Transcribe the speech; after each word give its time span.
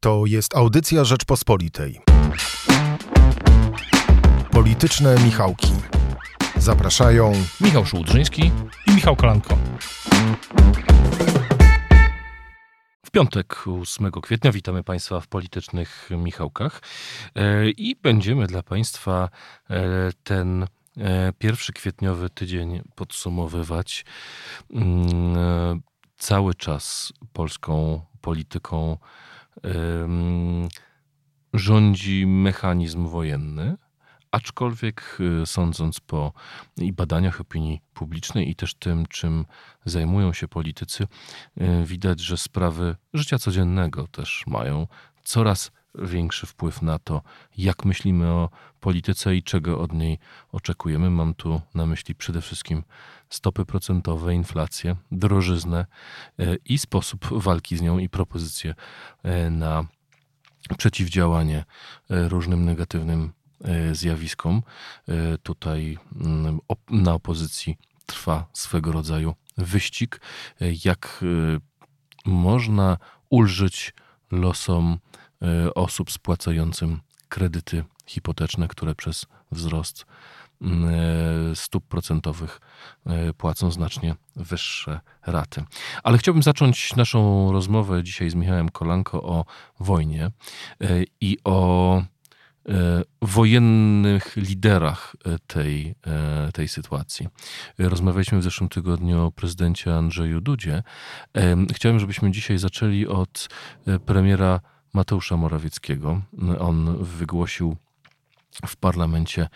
To 0.00 0.26
jest 0.26 0.56
audycja 0.56 1.04
Rzeczpospolitej. 1.04 2.00
Polityczne 4.50 5.16
Michałki. 5.24 5.72
Zapraszają 6.56 7.32
Michał 7.60 7.86
Szułdrzyński 7.86 8.52
i 8.86 8.90
Michał 8.94 9.16
Kolanko. 9.16 9.58
W 13.06 13.10
piątek 13.10 13.64
8 13.82 14.10
kwietnia 14.10 14.52
witamy 14.52 14.84
Państwa 14.84 15.20
w 15.20 15.26
politycznych 15.26 16.10
Michałkach 16.10 16.82
e, 17.34 17.70
i 17.70 17.96
będziemy 17.96 18.46
dla 18.46 18.62
Państwa 18.62 19.28
e, 19.70 19.80
ten 20.24 20.66
e, 20.96 21.32
pierwszy 21.38 21.72
kwietniowy 21.72 22.30
tydzień 22.30 22.82
podsumowywać 22.94 24.04
mm, 24.70 25.82
cały 26.18 26.54
czas 26.54 27.12
polską 27.32 28.00
polityką 28.20 28.98
rządzi 31.52 32.26
mechanizm 32.26 33.06
wojenny, 33.06 33.76
aczkolwiek 34.30 35.18
y, 35.42 35.46
sądząc 35.46 36.00
po 36.00 36.32
i 36.76 36.92
badaniach 36.92 37.40
opinii 37.40 37.80
publicznej 37.94 38.50
i 38.50 38.54
też 38.54 38.74
tym, 38.74 39.06
czym 39.06 39.46
zajmują 39.84 40.32
się 40.32 40.48
politycy, 40.48 41.04
y, 41.60 41.84
widać, 41.84 42.20
że 42.20 42.36
sprawy 42.36 42.96
życia 43.14 43.38
codziennego 43.38 44.06
też 44.06 44.44
mają 44.46 44.86
coraz 45.24 45.70
większy 46.02 46.46
wpływ 46.46 46.82
na 46.82 46.98
to, 46.98 47.22
jak 47.56 47.84
myślimy 47.84 48.26
o 48.26 48.50
polityce 48.80 49.36
i 49.36 49.42
czego 49.42 49.80
od 49.80 49.92
niej 49.92 50.18
oczekujemy. 50.52 51.10
Mam 51.10 51.34
tu 51.34 51.60
na 51.74 51.86
myśli 51.86 52.14
przede 52.14 52.40
wszystkim 52.40 52.84
stopy 53.30 53.64
procentowe, 53.64 54.34
inflację, 54.34 54.96
drożyznę 55.12 55.86
e, 56.38 56.56
i 56.64 56.78
sposób 56.78 57.28
walki 57.30 57.76
z 57.76 57.80
nią 57.80 57.98
i 57.98 58.08
propozycje 58.08 58.74
e, 59.22 59.50
na 59.50 59.84
przeciwdziałanie 60.78 61.64
e, 62.10 62.28
różnym 62.28 62.64
negatywnym 62.64 63.32
zjawiskom. 63.92 64.62
Tutaj 65.42 65.98
mm, 66.20 66.58
na 66.90 67.14
opozycji 67.14 67.76
trwa 68.06 68.46
swego 68.52 68.92
rodzaju 68.92 69.34
wyścig, 69.56 70.20
jak 70.84 71.24
można 72.26 72.98
ulżyć 73.30 73.94
losom 74.30 74.98
osób 75.74 76.10
spłacającym 76.10 77.00
kredyty 77.28 77.84
hipoteczne, 78.06 78.68
które 78.68 78.94
przez 78.94 79.26
wzrost 79.52 80.06
mm, 80.62 80.84
e, 81.52 81.56
stóp 81.56 81.84
procentowych 81.88 82.60
e, 83.06 83.32
płacą 83.32 83.70
znacznie 83.70 84.14
wyższe 84.36 85.00
raty. 85.26 85.64
Ale 86.02 86.18
chciałbym 86.18 86.42
zacząć 86.42 86.96
naszą 86.96 87.52
rozmowę 87.52 88.02
dzisiaj 88.02 88.30
z 88.30 88.34
Michałem 88.34 88.68
Kolanko 88.68 89.22
o 89.22 89.44
wojnie 89.80 90.30
i 91.20 91.38
o 91.44 92.02
wojennych 93.22 94.36
liderach 94.36 95.16
tej, 95.46 95.94
tej 96.54 96.68
sytuacji. 96.68 97.28
Rozmawialiśmy 97.78 98.38
w 98.38 98.42
zeszłym 98.42 98.68
tygodniu 98.68 99.26
o 99.26 99.32
prezydencie 99.32 99.94
Andrzeju 99.94 100.40
Dudzie. 100.40 100.82
Chciałem, 101.74 101.98
żebyśmy 101.98 102.30
dzisiaj 102.30 102.58
zaczęli 102.58 103.06
od 103.06 103.48
premiera 104.06 104.60
Mateusza 104.92 105.36
Morawieckiego. 105.36 106.20
On 106.58 107.04
wygłosił 107.04 107.76
w 108.66 108.76
parlamencie, 108.76 109.48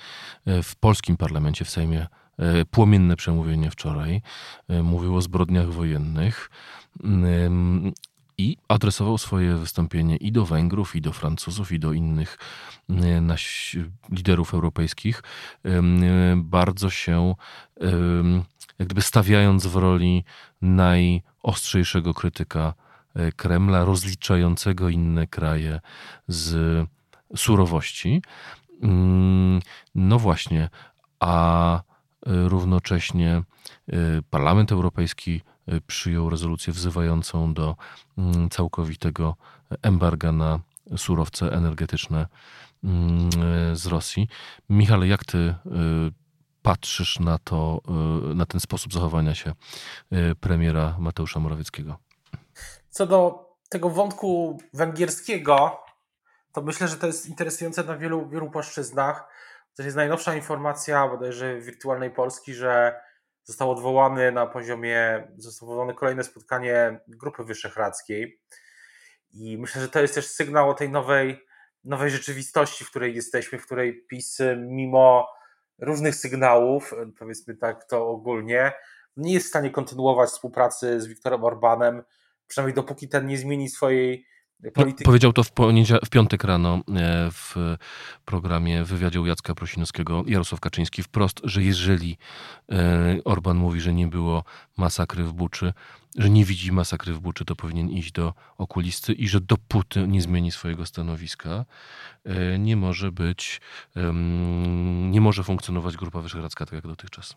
e, 0.46 0.62
w 0.62 0.76
polskim 0.76 1.16
parlamencie, 1.16 1.64
w 1.64 1.70
Sejmie 1.70 2.06
e, 2.38 2.64
płomienne 2.64 3.16
przemówienie 3.16 3.70
wczoraj. 3.70 4.22
E, 4.68 4.82
mówił 4.82 5.16
o 5.16 5.22
zbrodniach 5.22 5.72
wojennych 5.72 6.50
i 8.38 8.56
adresował 8.68 9.18
swoje 9.18 9.56
wystąpienie 9.56 10.16
i 10.16 10.32
do 10.32 10.46
Węgrów, 10.46 10.96
i 10.96 11.00
do 11.00 11.12
Francuzów, 11.12 11.72
i 11.72 11.78
do 11.78 11.92
innych 11.92 12.38
liderów 14.10 14.54
europejskich, 14.54 15.22
bardzo 16.36 16.90
się 16.90 17.34
jak 18.78 18.88
gdyby 18.88 19.02
stawiając 19.02 19.66
w 19.66 19.76
roli 19.76 20.24
najostrzejszego 20.62 22.14
krytyka 22.14 22.74
Kremla, 23.36 23.84
rozliczającego 23.84 24.88
inne 24.88 25.26
kraje 25.26 25.80
z 26.28 26.88
surowości. 27.36 28.22
Mm, 28.82 29.60
no 29.94 30.18
właśnie, 30.18 30.68
a 31.20 31.76
y, 31.78 31.82
równocześnie 32.48 33.42
y, 33.92 34.22
Parlament 34.30 34.72
Europejski 34.72 35.40
przyjął 35.86 36.30
rezolucję 36.30 36.72
wzywającą 36.72 37.54
do 37.54 37.76
mm, 38.18 38.50
całkowitego 38.50 39.36
embarga 39.82 40.32
na 40.32 40.60
surowce 40.96 41.52
energetyczne 41.52 42.26
mm, 42.84 43.30
z 43.76 43.86
Rosji. 43.86 44.28
Michale, 44.70 45.06
jak 45.08 45.24
ty 45.24 45.54
patrzysz 46.62 47.20
na 47.20 47.38
to, 47.38 47.80
na 48.34 48.46
ten 48.46 48.60
sposób 48.60 48.92
zachowania 48.92 49.34
się 49.34 49.52
premiera 50.40 50.96
Mateusza 50.98 51.40
Morawieckiego? 51.40 51.98
Co 52.92 53.06
do 53.06 53.48
tego 53.68 53.90
wątku 53.90 54.58
węgierskiego, 54.72 55.80
to 56.52 56.62
myślę, 56.62 56.88
że 56.88 56.96
to 56.96 57.06
jest 57.06 57.26
interesujące 57.26 57.84
na 57.84 57.96
wielu, 57.96 58.28
wielu 58.28 58.50
płaszczyznach. 58.50 59.28
To 59.76 59.82
jest 59.82 59.96
najnowsza 59.96 60.34
informacja 60.34 61.08
bodajże 61.08 61.60
wirtualnej 61.60 62.10
Polski, 62.10 62.54
że 62.54 63.00
został 63.44 63.70
odwołany 63.70 64.32
na 64.32 64.46
poziomie, 64.46 65.28
zostało 65.36 65.72
odwołane 65.72 65.94
kolejne 65.94 66.24
spotkanie 66.24 67.00
Grupy 67.08 67.44
Wyszehradzkiej. 67.44 68.40
I 69.30 69.58
myślę, 69.58 69.82
że 69.82 69.88
to 69.88 70.00
jest 70.00 70.14
też 70.14 70.26
sygnał 70.26 70.70
o 70.70 70.74
tej 70.74 70.90
nowej, 70.90 71.46
nowej 71.84 72.10
rzeczywistości, 72.10 72.84
w 72.84 72.90
której 72.90 73.14
jesteśmy, 73.14 73.58
w 73.58 73.66
której 73.66 74.06
PiS 74.06 74.38
mimo 74.56 75.28
różnych 75.78 76.14
sygnałów, 76.14 76.94
powiedzmy 77.18 77.56
tak 77.56 77.84
to 77.84 78.08
ogólnie, 78.08 78.72
nie 79.16 79.34
jest 79.34 79.46
w 79.46 79.48
stanie 79.48 79.70
kontynuować 79.70 80.30
współpracy 80.30 81.00
z 81.00 81.06
Viktorem 81.06 81.44
Orbanem, 81.44 82.02
przynajmniej 82.52 82.74
dopóki 82.74 83.08
ten 83.08 83.26
nie 83.26 83.38
zmieni 83.38 83.68
swojej 83.68 84.26
polityki. 84.74 85.04
Powiedział 85.04 85.32
to 85.32 85.44
w, 85.44 85.50
w 86.04 86.10
piątek 86.10 86.44
rano 86.44 86.74
e, 86.74 86.80
w 87.30 87.54
programie 88.24 88.84
wywiadzie 88.84 89.20
u 89.20 89.26
Jacka 89.26 89.54
Prosinowskiego 89.54 90.22
Jarosław 90.26 90.60
Kaczyński 90.60 91.02
wprost, 91.02 91.40
że 91.44 91.62
jeżeli 91.62 92.18
e, 92.72 93.18
Orban 93.24 93.56
mówi, 93.56 93.80
że 93.80 93.92
nie 93.92 94.06
było 94.06 94.44
masakry 94.76 95.24
w 95.24 95.32
Buczy, 95.32 95.72
że 96.18 96.30
nie 96.30 96.44
widzi 96.44 96.72
masakry 96.72 97.12
w 97.12 97.20
Buczy, 97.20 97.44
to 97.44 97.56
powinien 97.56 97.90
iść 97.90 98.12
do 98.12 98.34
okulisty 98.58 99.12
i 99.12 99.28
że 99.28 99.40
dopóty 99.40 100.08
nie 100.08 100.22
zmieni 100.22 100.50
swojego 100.50 100.86
stanowiska, 100.86 101.64
e, 102.24 102.58
nie 102.58 102.76
może 102.76 103.12
być, 103.12 103.60
nie 105.10 105.20
może 105.20 105.44
funkcjonować 105.44 105.96
Grupa 105.96 106.20
Wyszehradzka 106.20 106.64
tak 106.64 106.74
jak 106.74 106.86
dotychczas. 106.86 107.36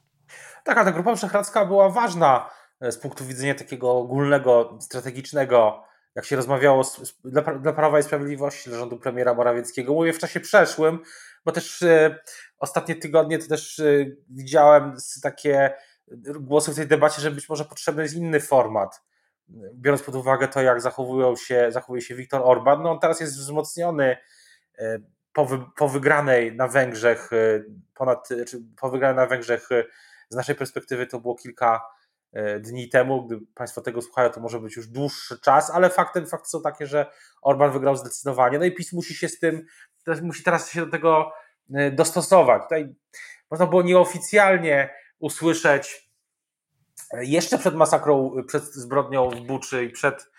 Tak, 0.63 0.77
a 0.77 0.85
ta 0.85 0.91
Grupa 0.91 1.11
Wyszehradzka 1.11 1.65
była 1.65 1.89
ważna 1.89 2.49
z 2.81 2.97
punktu 2.97 3.25
widzenia 3.25 3.55
takiego 3.55 3.91
ogólnego, 3.91 4.77
strategicznego 4.81 5.83
jak 6.15 6.25
się 6.25 6.35
rozmawiało 6.35 6.83
z, 6.83 7.17
dla, 7.25 7.41
dla 7.41 7.73
Prawa 7.73 7.99
i 7.99 8.03
Sprawiedliwości, 8.03 8.69
dla 8.69 8.79
rządu 8.79 8.97
premiera 8.97 9.33
Morawieckiego, 9.33 9.93
mówię 9.93 10.13
w 10.13 10.19
czasie 10.19 10.39
przeszłym, 10.39 10.99
bo 11.45 11.51
też 11.51 11.81
e, 11.81 12.19
ostatnie 12.59 12.95
tygodnie 12.95 13.39
to 13.39 13.47
też 13.47 13.79
e, 13.79 14.05
widziałem 14.29 14.95
takie 15.23 15.73
głosy 16.39 16.71
w 16.71 16.75
tej 16.75 16.87
debacie, 16.87 17.21
że 17.21 17.31
być 17.31 17.49
może 17.49 17.65
potrzebny 17.65 18.03
jest 18.03 18.15
inny 18.15 18.39
format, 18.39 19.03
biorąc 19.73 20.03
pod 20.03 20.15
uwagę 20.15 20.47
to, 20.47 20.61
jak 20.61 20.81
zachowują 20.81 21.35
się, 21.35 21.67
zachowuje 21.71 22.01
się 22.01 22.15
Viktor 22.15 22.41
Orban. 22.43 22.83
No 22.83 22.91
on 22.91 22.99
teraz 22.99 23.19
jest 23.19 23.37
wzmocniony 23.37 24.17
e, 24.77 24.99
po, 25.33 25.45
wy, 25.45 25.65
po 25.77 25.89
wygranej 25.89 26.55
na 26.55 26.67
Węgrzech, 26.67 27.33
e, 27.33 27.63
ponad, 27.93 28.29
czy 28.47 28.61
po 28.81 28.89
wygranej 28.89 29.15
na 29.15 29.25
Węgrzech 29.25 29.71
e, 29.71 29.83
z 30.29 30.35
naszej 30.35 30.55
perspektywy 30.55 31.07
to 31.07 31.19
było 31.19 31.35
kilka 31.35 31.81
E, 31.81 31.94
dni 32.59 32.89
temu. 32.89 33.25
Gdy 33.25 33.39
Państwo 33.55 33.81
tego 33.81 34.01
słuchają, 34.01 34.29
to 34.29 34.39
może 34.39 34.59
być 34.59 34.75
już 34.75 34.87
dłuższy 34.87 35.39
czas, 35.39 35.69
ale 35.69 35.89
faktem 35.89 36.27
fakty 36.27 36.49
są 36.49 36.61
takie, 36.61 36.87
że 36.87 37.05
Orban 37.41 37.71
wygrał 37.71 37.95
zdecydowanie. 37.95 38.59
No 38.59 38.65
i 38.65 38.71
PiS 38.71 38.93
musi 38.93 39.15
się 39.15 39.29
z 39.29 39.39
tym, 39.39 39.65
musi 40.21 40.43
teraz 40.43 40.71
się 40.71 40.85
do 40.85 40.91
tego 40.91 41.31
e, 41.73 41.91
dostosować. 41.91 42.63
Tutaj 42.63 42.95
można 43.51 43.67
było 43.67 43.81
nieoficjalnie 43.81 44.93
usłyszeć 45.19 46.09
e, 47.11 47.25
jeszcze 47.25 47.57
przed 47.57 47.75
masakrą, 47.75 48.31
przed 48.47 48.63
zbrodnią 48.63 49.29
w 49.29 49.41
Buczy 49.41 49.83
i 49.83 49.89
przed, 49.89 50.31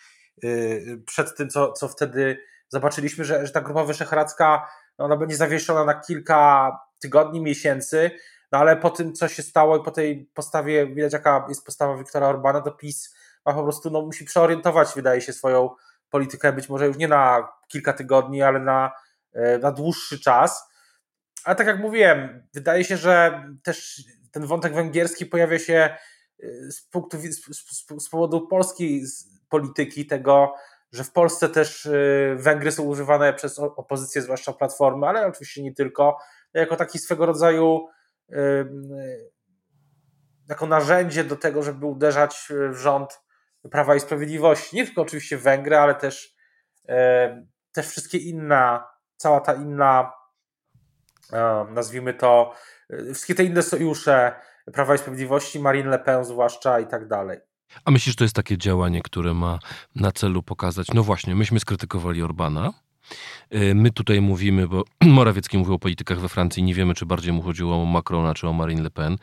przed 1.06 1.36
tym, 1.36 1.48
co, 1.48 1.72
co 1.72 1.88
wtedy 1.88 2.38
zobaczyliśmy, 2.68 3.24
że, 3.24 3.46
że 3.46 3.52
ta 3.52 3.60
grupa 3.60 3.84
wyszehradzka 3.84 4.68
ona 4.98 5.16
będzie 5.16 5.36
zawieszona 5.36 5.84
na 5.84 6.00
kilka 6.00 6.70
tygodni, 7.00 7.40
miesięcy, 7.40 8.10
no 8.52 8.58
ale 8.58 8.76
po 8.76 8.90
tym, 8.90 9.12
co 9.12 9.28
się 9.28 9.42
stało 9.42 9.76
i 9.76 9.82
po 9.82 9.90
tej 9.90 10.30
postawie, 10.34 10.86
widać 10.86 11.12
jaka 11.12 11.46
jest 11.48 11.64
postawa 11.64 11.96
Wiktora 11.96 12.28
Orbana, 12.28 12.60
to 12.60 12.70
PiS 12.70 13.14
ma 13.46 13.52
po 13.54 13.62
prostu, 13.62 13.90
no, 13.90 14.02
musi 14.02 14.24
przeorientować, 14.24 14.88
wydaje 14.96 15.20
się, 15.20 15.32
swoją 15.32 15.70
politykę, 16.10 16.52
być 16.52 16.68
może 16.68 16.86
już 16.86 16.96
nie 16.96 17.08
na 17.08 17.48
kilka 17.68 17.92
tygodni, 17.92 18.42
ale 18.42 18.60
na, 18.60 18.92
e, 19.32 19.58
na 19.58 19.72
dłuższy 19.72 20.20
czas. 20.20 20.68
Ale 21.44 21.56
tak 21.56 21.66
jak 21.66 21.78
mówiłem, 21.78 22.42
wydaje 22.54 22.84
się, 22.84 22.96
że 22.96 23.44
też 23.62 24.02
ten 24.30 24.46
wątek 24.46 24.74
węgierski 24.74 25.26
pojawia 25.26 25.58
się 25.58 25.74
e, 25.74 26.46
z, 26.70 26.82
punktu, 26.82 27.18
z, 27.18 27.56
z, 27.56 28.04
z 28.04 28.08
powodu 28.08 28.46
polskiej 28.46 29.04
polityki, 29.48 30.06
tego, 30.06 30.54
że 30.92 31.04
w 31.04 31.12
Polsce 31.12 31.48
też 31.48 31.88
Węgry 32.36 32.72
są 32.72 32.82
używane 32.82 33.34
przez 33.34 33.58
opozycję, 33.58 34.22
zwłaszcza 34.22 34.52
Platformy, 34.52 35.06
ale 35.06 35.26
oczywiście 35.26 35.62
nie 35.62 35.74
tylko, 35.74 36.18
jako 36.54 36.76
taki 36.76 36.98
swego 36.98 37.26
rodzaju 37.26 37.88
jako 40.48 40.66
narzędzie 40.66 41.24
do 41.24 41.36
tego, 41.36 41.62
żeby 41.62 41.86
uderzać 41.86 42.48
w 42.70 42.76
rząd 42.76 43.20
Prawa 43.70 43.94
i 43.94 44.00
Sprawiedliwości. 44.00 44.76
Nie 44.76 44.86
tylko 44.86 45.02
oczywiście 45.02 45.38
Węgry, 45.38 45.76
ale 45.76 45.94
też, 45.94 46.36
też 47.72 47.88
wszystkie 47.88 48.18
inna, 48.18 48.88
cała 49.16 49.40
ta 49.40 49.54
inna, 49.54 50.12
nazwijmy 51.70 52.14
to, 52.14 52.54
wszystkie 52.90 53.34
te 53.34 53.44
inne 53.44 53.62
sojusze 53.62 54.40
Prawa 54.72 54.94
i 54.94 54.98
Sprawiedliwości, 54.98 55.60
Marine 55.60 55.90
Le 55.90 55.98
Pen 55.98 56.24
zwłaszcza 56.24 56.80
i 56.80 56.86
tak 56.86 57.08
dalej. 57.08 57.38
A 57.84 57.90
myślisz, 57.90 58.12
że 58.12 58.16
to 58.16 58.24
jest 58.24 58.36
takie 58.36 58.58
działanie, 58.58 59.02
które 59.02 59.34
ma 59.34 59.58
na 59.94 60.12
celu 60.12 60.42
pokazać, 60.42 60.86
no 60.94 61.02
właśnie, 61.02 61.34
myśmy 61.34 61.60
skrytykowali 61.60 62.22
Orbana, 62.22 62.72
My 63.74 63.90
tutaj 63.90 64.20
mówimy, 64.20 64.68
bo 64.68 64.84
Morawiecki 65.04 65.58
mówił 65.58 65.74
o 65.74 65.78
politykach 65.78 66.20
we 66.20 66.28
Francji, 66.28 66.62
nie 66.62 66.74
wiemy, 66.74 66.94
czy 66.94 67.06
bardziej 67.06 67.32
mu 67.32 67.42
chodziło 67.42 67.82
o 67.82 67.84
Macrona, 67.84 68.34
czy 68.34 68.48
o 68.48 68.52
Marine 68.52 68.82
Le 68.82 68.90
Pen. 68.90 69.16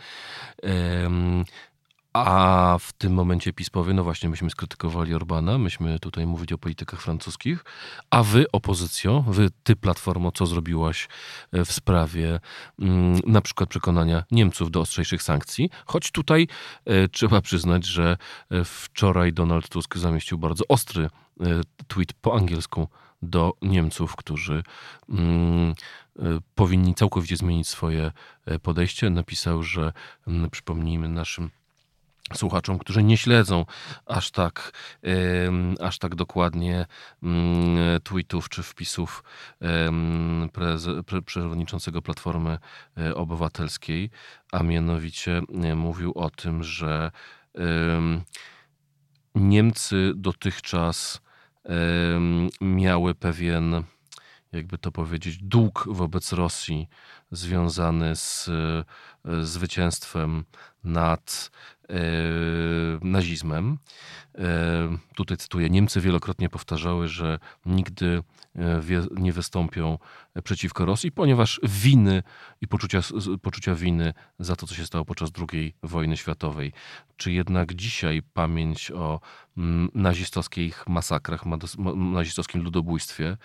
A 2.13 2.77
w 2.79 2.93
tym 2.93 3.13
momencie 3.13 3.53
PiS 3.53 3.69
powie, 3.69 3.93
no 3.93 4.03
właśnie, 4.03 4.29
myśmy 4.29 4.49
skrytykowali 4.49 5.13
Orbana, 5.13 5.57
myśmy 5.57 5.99
tutaj 5.99 6.27
mówili 6.27 6.53
o 6.53 6.57
politykach 6.57 7.01
francuskich, 7.01 7.65
a 8.09 8.23
wy, 8.23 8.45
opozycjo, 8.51 9.21
wy, 9.27 9.49
ty, 9.63 9.75
Platformo, 9.75 10.31
co 10.31 10.45
zrobiłaś 10.45 11.07
e, 11.51 11.65
w 11.65 11.71
sprawie 11.71 12.39
mm, 12.79 13.19
na 13.27 13.41
przykład 13.41 13.69
przekonania 13.69 14.23
Niemców 14.31 14.71
do 14.71 14.81
ostrzejszych 14.81 15.23
sankcji? 15.23 15.69
Choć 15.85 16.11
tutaj 16.11 16.47
e, 16.85 17.07
trzeba 17.07 17.41
przyznać, 17.41 17.85
że 17.85 18.17
e, 18.51 18.63
wczoraj 18.63 19.33
Donald 19.33 19.69
Tusk 19.69 19.97
zamieścił 19.97 20.37
bardzo 20.37 20.63
ostry 20.67 21.09
tweet 21.87 22.13
po 22.13 22.35
angielsku 22.35 22.87
do 23.21 23.53
Niemców, 23.61 24.15
którzy 24.15 24.63
mm, 25.09 25.73
powinni 26.55 26.95
całkowicie 26.95 27.37
zmienić 27.37 27.67
swoje 27.67 28.11
podejście. 28.61 29.09
Napisał, 29.09 29.63
że 29.63 29.93
mm, 30.27 30.49
przypomnijmy 30.49 31.09
naszym 31.09 31.49
słuchaczom, 32.37 32.79
którzy 32.79 33.03
nie 33.03 33.17
śledzą 33.17 33.65
aż 34.05 34.31
tak, 34.31 34.71
aż 35.79 35.99
tak 35.99 36.15
dokładnie 36.15 36.85
mm, 37.23 38.01
tweetów 38.01 38.49
czy 38.49 38.63
wpisów 38.63 39.23
przewodniczącego 41.25 42.01
Platformy 42.01 42.57
e, 42.97 43.15
Obywatelskiej, 43.15 44.09
a 44.51 44.63
mianowicie 44.63 45.41
e, 45.63 45.75
mówił 45.75 46.11
o 46.15 46.29
tym, 46.29 46.63
że 46.63 47.11
Niemcy 49.35 50.11
dotychczas 50.15 51.21
miały 52.61 53.15
pewien 53.15 53.83
jakby 54.53 54.77
to 54.77 54.91
powiedzieć, 54.91 55.37
dług 55.37 55.85
wobec 55.87 56.33
Rosji 56.33 56.89
związany 57.31 58.15
z 58.15 58.49
e, 58.49 59.45
zwycięstwem 59.45 60.45
nad 60.83 61.51
e, 61.89 61.95
nazizmem. 63.01 63.77
E, 64.37 64.97
tutaj 65.15 65.37
cytuję: 65.37 65.69
Niemcy 65.69 66.01
wielokrotnie 66.01 66.49
powtarzały, 66.49 67.07
że 67.07 67.39
nigdy 67.65 68.23
nie 69.11 69.33
wystąpią 69.33 69.97
przeciwko 70.43 70.85
Rosji, 70.85 71.11
ponieważ 71.11 71.59
winy 71.63 72.23
i 72.61 72.67
poczucia, 72.67 72.99
poczucia 73.41 73.75
winy 73.75 74.13
za 74.39 74.55
to, 74.55 74.67
co 74.67 74.75
się 74.75 74.85
stało 74.85 75.05
podczas 75.05 75.29
II 75.51 75.75
wojny 75.83 76.17
światowej. 76.17 76.73
Czy 77.17 77.31
jednak 77.31 77.73
dzisiaj 77.73 78.21
pamięć 78.33 78.91
o 78.91 79.19
mm, 79.57 79.89
nazistowskich 79.93 80.87
masakrach, 80.87 81.43
nazistowskim 81.95 82.61
ludobójstwie 82.63 83.37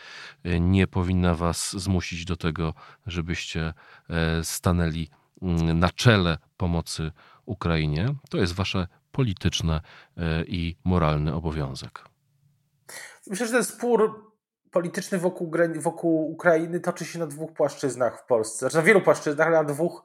nie 0.60 0.86
powinna 0.86 1.34
was 1.34 1.76
zmusić 1.76 2.24
do 2.24 2.36
tego, 2.36 2.74
żebyście 3.06 3.74
stanęli 4.42 5.08
na 5.74 5.90
czele 5.90 6.38
pomocy 6.56 7.12
Ukrainie. 7.46 8.14
To 8.30 8.38
jest 8.38 8.52
wasze 8.52 8.86
polityczne 9.12 9.80
e, 10.16 10.44
i 10.44 10.76
moralny 10.84 11.34
obowiązek. 11.34 12.04
Myślę, 13.26 13.46
że 13.46 13.52
ten 13.52 13.64
spór 13.64 14.32
polityczny 14.70 15.18
wokół, 15.18 15.52
wokół 15.76 16.30
Ukrainy 16.30 16.80
toczy 16.80 17.04
się 17.04 17.18
na 17.18 17.26
dwóch 17.26 17.52
płaszczyznach 17.52 18.20
w 18.20 18.26
Polsce. 18.26 18.58
Znaczy 18.58 18.76
na 18.76 18.82
wielu 18.82 19.00
płaszczyznach, 19.00 19.46
ale 19.46 19.56
na 19.56 19.64
dwóch. 19.64 20.02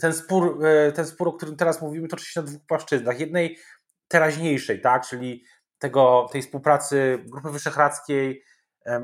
Ten 0.00 0.12
spór, 0.12 0.66
e, 0.66 0.92
ten 0.92 1.06
spór, 1.06 1.28
o 1.28 1.32
którym 1.32 1.56
teraz 1.56 1.82
mówimy, 1.82 2.08
toczy 2.08 2.24
się 2.24 2.40
na 2.40 2.46
dwóch 2.46 2.62
płaszczyznach. 2.66 3.20
Jednej 3.20 3.58
teraźniejszej, 4.08 4.80
tak, 4.80 5.06
czyli 5.06 5.44
tego, 5.78 6.26
tej 6.32 6.42
współpracy 6.42 7.24
Grupy 7.26 7.50
Wyszehradzkiej 7.50 8.42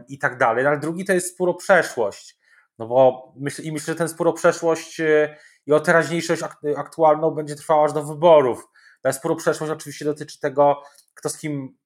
i 0.09 0.19
tak 0.19 0.39
dalej, 0.39 0.65
no, 0.65 0.71
ale 0.71 0.79
drugi 0.79 1.05
to 1.05 1.13
jest 1.13 1.35
spór 1.35 1.49
o 1.49 1.55
przeszłość. 1.55 2.39
No 2.79 2.87
bo 2.87 3.33
myśl, 3.37 3.63
i 3.63 3.73
myślę, 3.73 3.95
że 3.95 3.99
ten 3.99 4.09
spór 4.09 4.29
o 4.29 4.33
przeszłość 4.33 5.01
e, 5.01 5.37
i 5.67 5.73
o 5.73 5.81
teraźniejszość 5.81 6.43
aktualną 6.77 7.31
będzie 7.31 7.57
trwała 7.57 7.85
aż 7.85 7.93
do 7.93 8.03
wyborów. 8.03 8.69
Ta 9.03 9.13
spór 9.13 9.33
o 9.33 9.37
przeszłość 9.37 9.73
oczywiście 9.73 10.05
dotyczy 10.05 10.41
tego, 10.41 10.83
kto 11.15 11.29
z 11.29 11.39
kim 11.39 11.77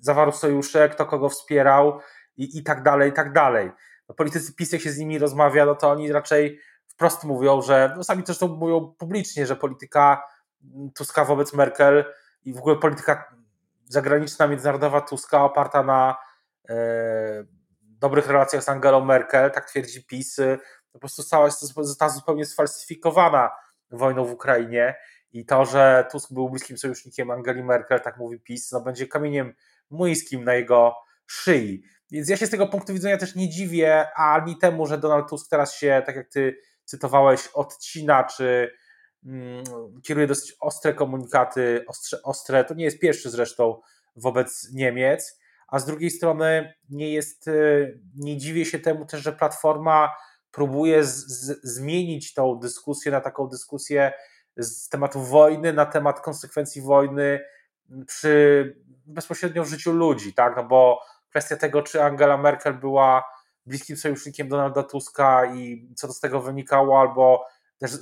zawarł 0.00 0.32
sojusze, 0.32 0.88
kto 0.88 1.06
kogo 1.06 1.28
wspierał 1.28 2.00
i, 2.36 2.58
i 2.58 2.62
tak 2.62 2.82
dalej, 2.82 3.10
i 3.10 3.12
tak 3.12 3.32
dalej. 3.32 3.70
No, 4.08 4.14
politycy 4.14 4.54
PiS, 4.54 4.72
jak 4.72 4.82
się 4.82 4.90
z 4.90 4.98
nimi 4.98 5.18
rozmawia, 5.18 5.66
no 5.66 5.74
to 5.74 5.90
oni 5.90 6.12
raczej 6.12 6.60
wprost 6.86 7.24
mówią, 7.24 7.62
że, 7.62 7.94
no 7.96 8.04
sami 8.04 8.22
zresztą 8.26 8.48
mówią 8.48 8.94
publicznie, 8.98 9.46
że 9.46 9.56
polityka 9.56 10.22
Tuska 10.94 11.24
wobec 11.24 11.54
Merkel 11.54 12.04
i 12.44 12.52
w 12.52 12.58
ogóle 12.58 12.76
polityka 12.76 13.34
zagraniczna, 13.84 14.46
międzynarodowa 14.46 15.00
Tuska 15.00 15.44
oparta 15.44 15.82
na 15.82 16.16
e, 16.68 16.74
dobrych 17.80 18.26
relacjach 18.26 18.62
z 18.62 18.68
Angelą 18.68 19.04
Merkel, 19.04 19.50
tak 19.50 19.70
twierdzi 19.70 20.04
PiS, 20.04 20.40
po 20.92 20.98
prostu 20.98 21.22
cała 21.22 21.50
została 21.76 22.10
zupełnie 22.10 22.44
sfalsyfikowana 22.44 23.50
wojną 23.90 24.24
w 24.24 24.32
Ukrainie 24.32 24.94
i 25.32 25.46
to, 25.46 25.64
że 25.64 26.06
Tusk 26.10 26.32
był 26.32 26.50
bliskim 26.50 26.78
sojusznikiem 26.78 27.30
Angeli 27.30 27.64
Merkel, 27.64 28.00
tak 28.00 28.16
mówi 28.16 28.40
PiS, 28.40 28.72
no 28.72 28.80
będzie 28.80 29.06
kamieniem 29.06 29.54
młyńskim 29.90 30.44
na 30.44 30.54
jego 30.54 30.94
szyi. 31.26 31.82
Więc 32.10 32.28
ja 32.28 32.36
się 32.36 32.46
z 32.46 32.50
tego 32.50 32.66
punktu 32.66 32.92
widzenia 32.92 33.16
też 33.16 33.34
nie 33.34 33.48
dziwię 33.48 34.06
ani 34.16 34.58
temu, 34.58 34.86
że 34.86 34.98
Donald 34.98 35.28
Tusk 35.28 35.50
teraz 35.50 35.74
się, 35.74 36.02
tak 36.06 36.16
jak 36.16 36.28
ty 36.28 36.56
cytowałeś, 36.84 37.46
odcina, 37.46 38.24
czy 38.24 38.70
mm, 39.26 39.64
kieruje 40.02 40.26
dosyć 40.26 40.56
ostre 40.60 40.94
komunikaty, 40.94 41.84
ostre, 41.88 42.18
ostre, 42.22 42.64
to 42.64 42.74
nie 42.74 42.84
jest 42.84 42.98
pierwszy 42.98 43.30
zresztą 43.30 43.80
wobec 44.16 44.68
Niemiec, 44.72 45.40
a 45.68 45.78
z 45.78 45.86
drugiej 45.86 46.10
strony 46.10 46.74
nie 46.90 47.12
jest, 47.12 47.48
y, 47.48 48.00
nie 48.16 48.36
dziwię 48.36 48.64
się 48.64 48.78
temu 48.78 49.06
też, 49.06 49.22
że 49.22 49.32
Platforma 49.32 50.10
próbuje 50.50 51.04
z, 51.04 51.26
z, 51.26 51.60
zmienić 51.62 52.34
tą 52.34 52.54
dyskusję 52.54 53.12
na 53.12 53.20
taką 53.20 53.46
dyskusję 53.46 54.12
z 54.56 54.88
tematu 54.88 55.20
wojny 55.20 55.72
na 55.72 55.86
temat 55.86 56.20
konsekwencji 56.20 56.82
wojny 56.82 57.40
przy 58.06 58.76
bezpośrednio 59.06 59.64
w 59.64 59.68
życiu 59.68 59.92
ludzi, 59.92 60.34
tak? 60.34 60.56
No 60.56 60.64
bo 60.64 61.00
kwestia 61.30 61.56
tego, 61.56 61.82
czy 61.82 62.02
Angela 62.02 62.36
Merkel 62.36 62.74
była 62.74 63.24
bliskim 63.66 63.96
sojusznikiem 63.96 64.48
Donalda 64.48 64.82
Tuska 64.82 65.46
i 65.46 65.88
co 65.96 66.12
z 66.12 66.20
tego 66.20 66.40
wynikało, 66.40 67.00
albo 67.00 67.46
też 67.78 67.92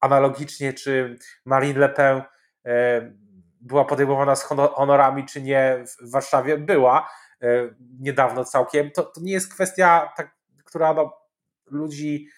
analogicznie, 0.00 0.72
czy 0.72 1.18
Marine 1.44 1.80
Le 1.80 1.88
Pen 1.88 2.22
e, 2.66 3.12
była 3.60 3.84
podejmowana 3.84 4.36
z 4.36 4.42
honorami, 4.74 5.24
czy 5.24 5.42
nie 5.42 5.84
w 6.02 6.10
Warszawie, 6.10 6.58
była 6.58 7.10
e, 7.42 7.46
niedawno 8.00 8.44
całkiem, 8.44 8.90
to, 8.90 9.02
to 9.02 9.20
nie 9.20 9.32
jest 9.32 9.54
kwestia, 9.54 10.12
tak, 10.16 10.36
która 10.64 10.94
no, 10.94 11.25
ludzi, 11.70 12.28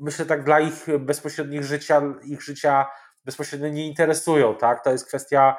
myślę 0.00 0.26
tak, 0.26 0.44
dla 0.44 0.60
ich 0.60 0.86
bezpośrednich 0.98 1.64
życia, 1.64 2.02
ich 2.24 2.42
życia 2.42 2.86
bezpośrednio 3.24 3.68
nie 3.68 3.86
interesują, 3.86 4.56
tak? 4.56 4.84
To 4.84 4.90
jest 4.90 5.06
kwestia 5.06 5.56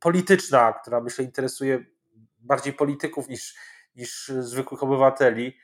polityczna, 0.00 0.72
która 0.72 1.00
myślę 1.00 1.24
interesuje 1.24 1.84
bardziej 2.38 2.72
polityków 2.72 3.28
niż, 3.28 3.54
niż 3.96 4.28
zwykłych 4.28 4.82
obywateli, 4.82 5.56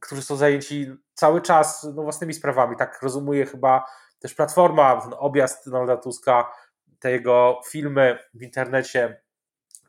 którzy 0.00 0.22
są 0.22 0.36
zajęci 0.36 0.96
cały 1.14 1.40
czas 1.40 1.86
no, 1.94 2.02
własnymi 2.02 2.34
sprawami. 2.34 2.76
Tak 2.76 3.02
rozumuje 3.02 3.46
chyba 3.46 3.84
też 4.18 4.34
Platforma, 4.34 5.00
ten 5.00 5.14
objazd 5.18 5.70
Donalda 5.70 5.96
Tuska, 5.96 6.52
te 6.98 7.10
jego 7.10 7.60
filmy 7.68 8.18
w 8.34 8.42
internecie, 8.42 9.22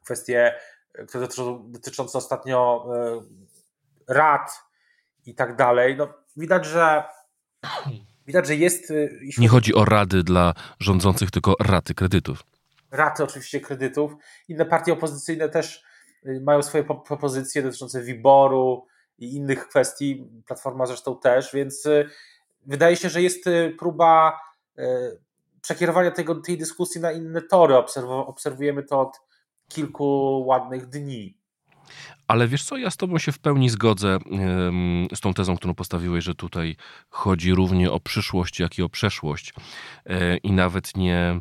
kwestie, 0.03 0.59
które 1.07 1.21
dotyczą, 1.21 1.71
dotyczące 1.71 2.17
ostatnio 2.17 2.87
e, 2.95 3.21
rad 4.07 4.66
i 5.27 5.35
tak 5.35 5.55
dalej. 5.55 5.97
No, 5.97 6.13
widać, 6.37 6.65
że 6.65 7.03
widać, 8.27 8.47
że 8.47 8.55
jest. 8.55 8.91
Y, 8.91 9.19
Nie 9.37 9.47
chodzi 9.47 9.75
o 9.75 9.85
rady 9.85 10.23
dla 10.23 10.53
rządzących, 10.79 11.31
tylko 11.31 11.55
raty 11.59 11.93
kredytów. 11.93 12.43
Raty 12.91 13.23
oczywiście 13.23 13.59
kredytów. 13.59 14.13
Inne 14.47 14.65
partie 14.65 14.93
opozycyjne 14.93 15.49
też 15.49 15.83
y, 16.25 16.41
mają 16.43 16.61
swoje 16.61 16.83
propozycje 16.83 17.61
dotyczące 17.61 18.01
wyboru 18.01 18.85
i 19.17 19.35
innych 19.35 19.67
kwestii. 19.67 20.29
Platforma 20.45 20.85
zresztą 20.85 21.19
też, 21.19 21.53
więc 21.53 21.85
y, 21.85 22.09
wydaje 22.65 22.95
się, 22.95 23.09
że 23.09 23.21
jest 23.21 23.45
próba 23.79 24.39
przekierowania 25.61 26.11
tego, 26.11 26.35
tej 26.35 26.57
dyskusji 26.57 27.01
na 27.01 27.11
inne 27.11 27.41
tory. 27.41 27.75
Obserwujemy 28.07 28.83
to 28.83 29.01
od 29.01 29.21
kilku 29.67 30.43
ładnych 30.47 30.85
dni. 30.85 31.37
Ale 32.27 32.47
wiesz 32.47 32.63
co, 32.63 32.77
ja 32.77 32.91
z 32.91 32.97
tobą 32.97 33.17
się 33.17 33.31
w 33.31 33.39
pełni 33.39 33.69
zgodzę 33.69 34.17
z 35.13 35.19
tą 35.19 35.33
tezą, 35.33 35.57
którą 35.57 35.75
postawiłeś, 35.75 36.23
że 36.23 36.35
tutaj 36.35 36.75
chodzi 37.09 37.53
równie 37.53 37.91
o 37.91 37.99
przyszłość, 37.99 38.59
jak 38.59 38.77
i 38.77 38.81
o 38.81 38.89
przeszłość. 38.89 39.53
E, 40.05 40.37
I 40.37 40.51
nawet 40.51 40.97
nie 40.97 41.39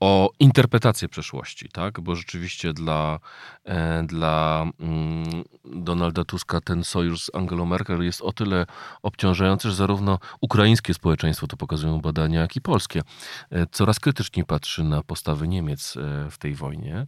o 0.00 0.30
interpretację 0.38 1.08
przeszłości, 1.08 1.68
tak? 1.68 2.00
Bo 2.00 2.16
rzeczywiście 2.16 2.72
dla, 2.72 3.18
e, 3.64 4.02
dla 4.02 4.66
mm, 4.80 5.44
Donalda 5.64 6.24
Tuska 6.24 6.60
ten 6.60 6.84
sojusz 6.84 7.22
z 7.22 7.34
Angelą 7.34 7.66
Merkel 7.66 8.04
jest 8.04 8.22
o 8.22 8.32
tyle 8.32 8.66
obciążający, 9.02 9.68
że 9.68 9.74
zarówno 9.74 10.18
ukraińskie 10.40 10.94
społeczeństwo, 10.94 11.46
to 11.46 11.56
pokazują 11.56 12.00
badania, 12.00 12.40
jak 12.40 12.56
i 12.56 12.60
polskie, 12.60 13.02
e, 13.50 13.66
coraz 13.66 14.00
krytyczniej 14.00 14.46
patrzy 14.46 14.84
na 14.84 15.02
postawy 15.02 15.48
Niemiec 15.48 15.98
w 16.30 16.38
tej 16.38 16.54
wojnie. 16.54 17.06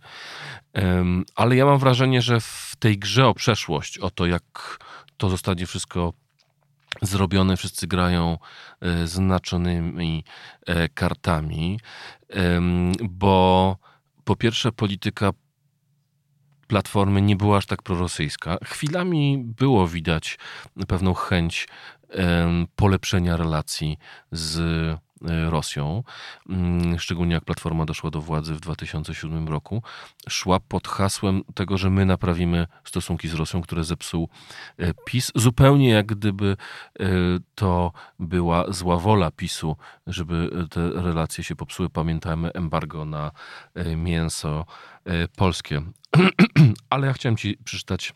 Ale 1.37 1.57
ja 1.57 1.67
mam 1.67 1.79
wrażenie, 1.79 2.23
że 2.23 2.41
w 2.41 2.73
tej 2.79 2.99
grze 2.99 3.26
o 3.26 3.35
przeszłość, 3.35 3.99
o 3.99 4.11
to, 4.11 4.26
jak 4.26 4.79
to 5.17 5.31
zostanie 5.31 5.67
wszystko 5.67 6.12
zrobione, 7.02 7.56
wszyscy 7.56 7.86
grają 7.86 8.38
e, 8.80 9.06
znaczonymi 9.06 10.24
e, 10.66 10.88
kartami, 10.88 11.80
bo 13.02 13.76
po 14.24 14.36
pierwsze 14.36 14.72
polityka 14.72 15.30
Platformy 16.66 17.22
nie 17.22 17.36
była 17.36 17.56
aż 17.56 17.66
tak 17.66 17.82
prorosyjska. 17.82 18.58
Chwilami 18.64 19.42
było 19.44 19.88
widać 19.88 20.38
pewną 20.88 21.14
chęć 21.14 21.68
polepszenia 22.76 23.36
relacji 23.36 23.98
z 24.32 24.60
Rosją, 25.49 26.02
mm, 26.49 26.99
szczególnie 26.99 27.35
jak 27.35 27.45
Platforma 27.45 27.85
doszła 27.85 28.11
do 28.11 28.21
władzy 28.21 28.54
w 28.54 28.61
2007 28.61 29.49
roku, 29.49 29.83
szła 30.28 30.61
pod 30.61 30.88
hasłem 30.88 31.43
tego, 31.54 31.78
że 31.78 31.90
my 31.90 32.07
naprawimy 32.07 32.66
stosunki 32.85 33.28
z 33.28 33.35
Rosją, 33.35 33.62
które 33.62 33.85
zepsuł 33.85 34.28
e, 34.78 34.95
PiS, 35.07 35.33
zupełnie 35.35 35.88
jak 35.88 36.07
gdyby 36.07 36.57
e, 37.00 37.07
to 37.54 37.93
była 38.19 38.73
zła 38.73 38.97
wola 38.97 39.31
PiSu, 39.31 39.76
żeby 40.07 40.50
te 40.71 40.90
relacje 40.90 41.45
się 41.45 41.57
popsuły. 41.57 41.90
Pamiętamy 41.90 42.52
embargo 42.52 43.04
na 43.04 43.31
mięso 43.97 44.66
polskie. 45.37 45.83
Ale 46.90 47.07
ja 47.07 47.12
chciałem 47.12 47.37
ci 47.37 47.59
przeczytać 47.64 48.14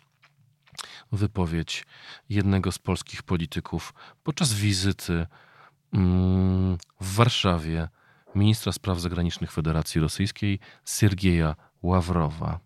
wypowiedź 1.12 1.87
jednego 2.29 2.73
z 2.73 2.79
polskich 2.79 3.23
polityków 3.23 3.95
podczas 4.23 4.55
wizyty 4.55 5.27
w 7.00 7.14
Warszawie 7.14 7.88
ministra 8.35 8.73
spraw 8.73 9.00
zagranicznych 9.00 9.52
Federacji 9.52 10.00
Rosyjskiej 10.00 10.59
Siergieja 10.85 11.57
Ławrowa. 11.83 12.61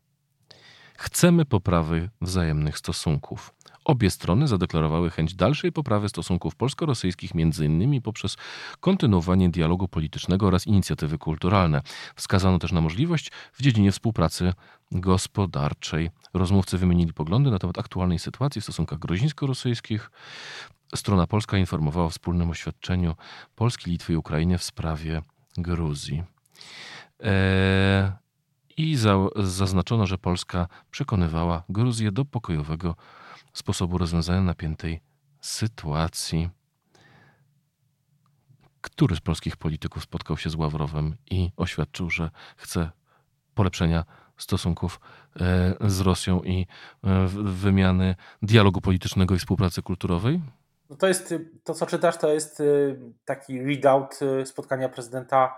Chcemy 0.97 1.45
poprawy 1.45 2.11
wzajemnych 2.21 2.79
stosunków. 2.79 3.55
Obie 3.85 4.11
strony 4.11 4.49
zadeklarowały 4.49 5.11
chęć 5.11 5.35
dalszej 5.35 5.73
poprawy 5.73 6.09
stosunków 6.09 6.55
polsko-rosyjskich, 6.55 7.31
m.in. 7.35 8.03
poprzez 8.03 8.37
kontynuowanie 8.81 9.51
dialogu 9.51 9.89
politycznego 9.89 10.47
oraz 10.47 10.67
inicjatywy 10.67 11.19
kulturalne. 11.19 11.83
Wskazano 12.17 12.59
też 12.59 12.73
na 12.73 12.81
możliwość 12.81 13.31
w 13.53 13.63
dziedzinie 13.63 13.93
współpracy 13.93 14.53
gospodarczej. 14.91 16.11
Rozmówcy 16.35 16.79
wymienili 16.79 17.13
poglądy 17.13 17.51
na 17.51 17.59
temat 17.59 17.79
aktualnej 17.79 18.19
sytuacji 18.19 18.61
w 18.61 18.65
stosunkach 18.65 18.99
grozińsko-rosyjskich, 18.99 20.11
Strona 20.97 21.27
polska 21.27 21.59
informowała 21.59 22.07
o 22.07 22.11
wspólnym 22.11 22.51
oświadczeniu 22.51 23.15
Polski, 23.55 23.91
Litwy 23.91 24.13
i 24.13 24.17
Ukrainy 24.17 24.59
w 24.59 24.63
sprawie 24.63 25.23
Gruzji. 25.57 26.23
Eee, 27.21 28.13
I 28.77 28.97
za, 28.97 29.17
zaznaczono, 29.37 30.07
że 30.07 30.19
Polska 30.19 30.69
przekonywała 30.91 31.63
Gruzję 31.69 32.13
do 32.13 32.25
pokojowego 32.25 32.97
sposobu 33.53 33.99
rozwiązania 33.99 34.41
napiętej 34.41 35.01
sytuacji. 35.41 36.51
Który 38.81 39.17
z 39.17 39.21
polskich 39.21 39.57
polityków 39.57 40.03
spotkał 40.03 40.37
się 40.37 40.51
z 40.51 40.55
Ławrowem 40.55 41.17
i 41.31 41.51
oświadczył, 41.57 42.11
że 42.11 42.31
chce 42.57 42.91
polepszenia 43.55 44.05
stosunków 44.37 45.01
e, 45.41 45.77
z 45.91 46.01
Rosją 46.01 46.43
i 46.43 46.67
e, 47.05 47.27
wymiany 47.45 48.15
dialogu 48.43 48.81
politycznego 48.81 49.35
i 49.35 49.39
współpracy 49.39 49.83
kulturowej? 49.83 50.41
No 50.91 50.97
to 50.97 51.09
jest, 51.09 51.35
to 51.65 51.75
co 51.75 51.87
czytasz, 51.87 52.19
to 52.19 52.33
jest 52.33 52.61
y, 52.61 53.01
taki 53.25 53.63
readout 53.63 54.21
spotkania 54.45 54.89
prezydenta 54.89 55.55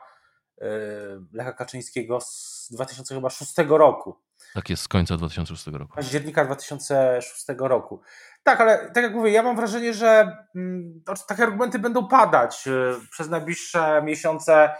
Lecha 1.33 1.53
Kaczyńskiego 1.53 2.21
z 2.21 2.69
2006 2.73 3.55
roku. 3.69 4.17
Tak 4.55 4.71
jest, 4.71 4.83
z 4.83 4.89
końca 4.89 5.17
2006 5.17 5.67
roku. 5.67 5.95
Października 5.95 6.45
2006 6.45 7.45
roku. 7.59 8.01
Tak, 8.43 8.61
ale 8.61 8.91
tak 8.91 9.05
jak 9.05 9.15
mówię, 9.15 9.31
ja 9.31 9.43
mam 9.43 9.57
wrażenie, 9.57 9.95
że 9.95 10.37
mm, 10.57 11.03
takie 11.29 11.43
argumenty 11.43 11.79
będą 11.79 12.09
padać 12.09 12.65
przez 13.11 13.29
najbliższe 13.29 14.03
miesiące, 14.03 14.71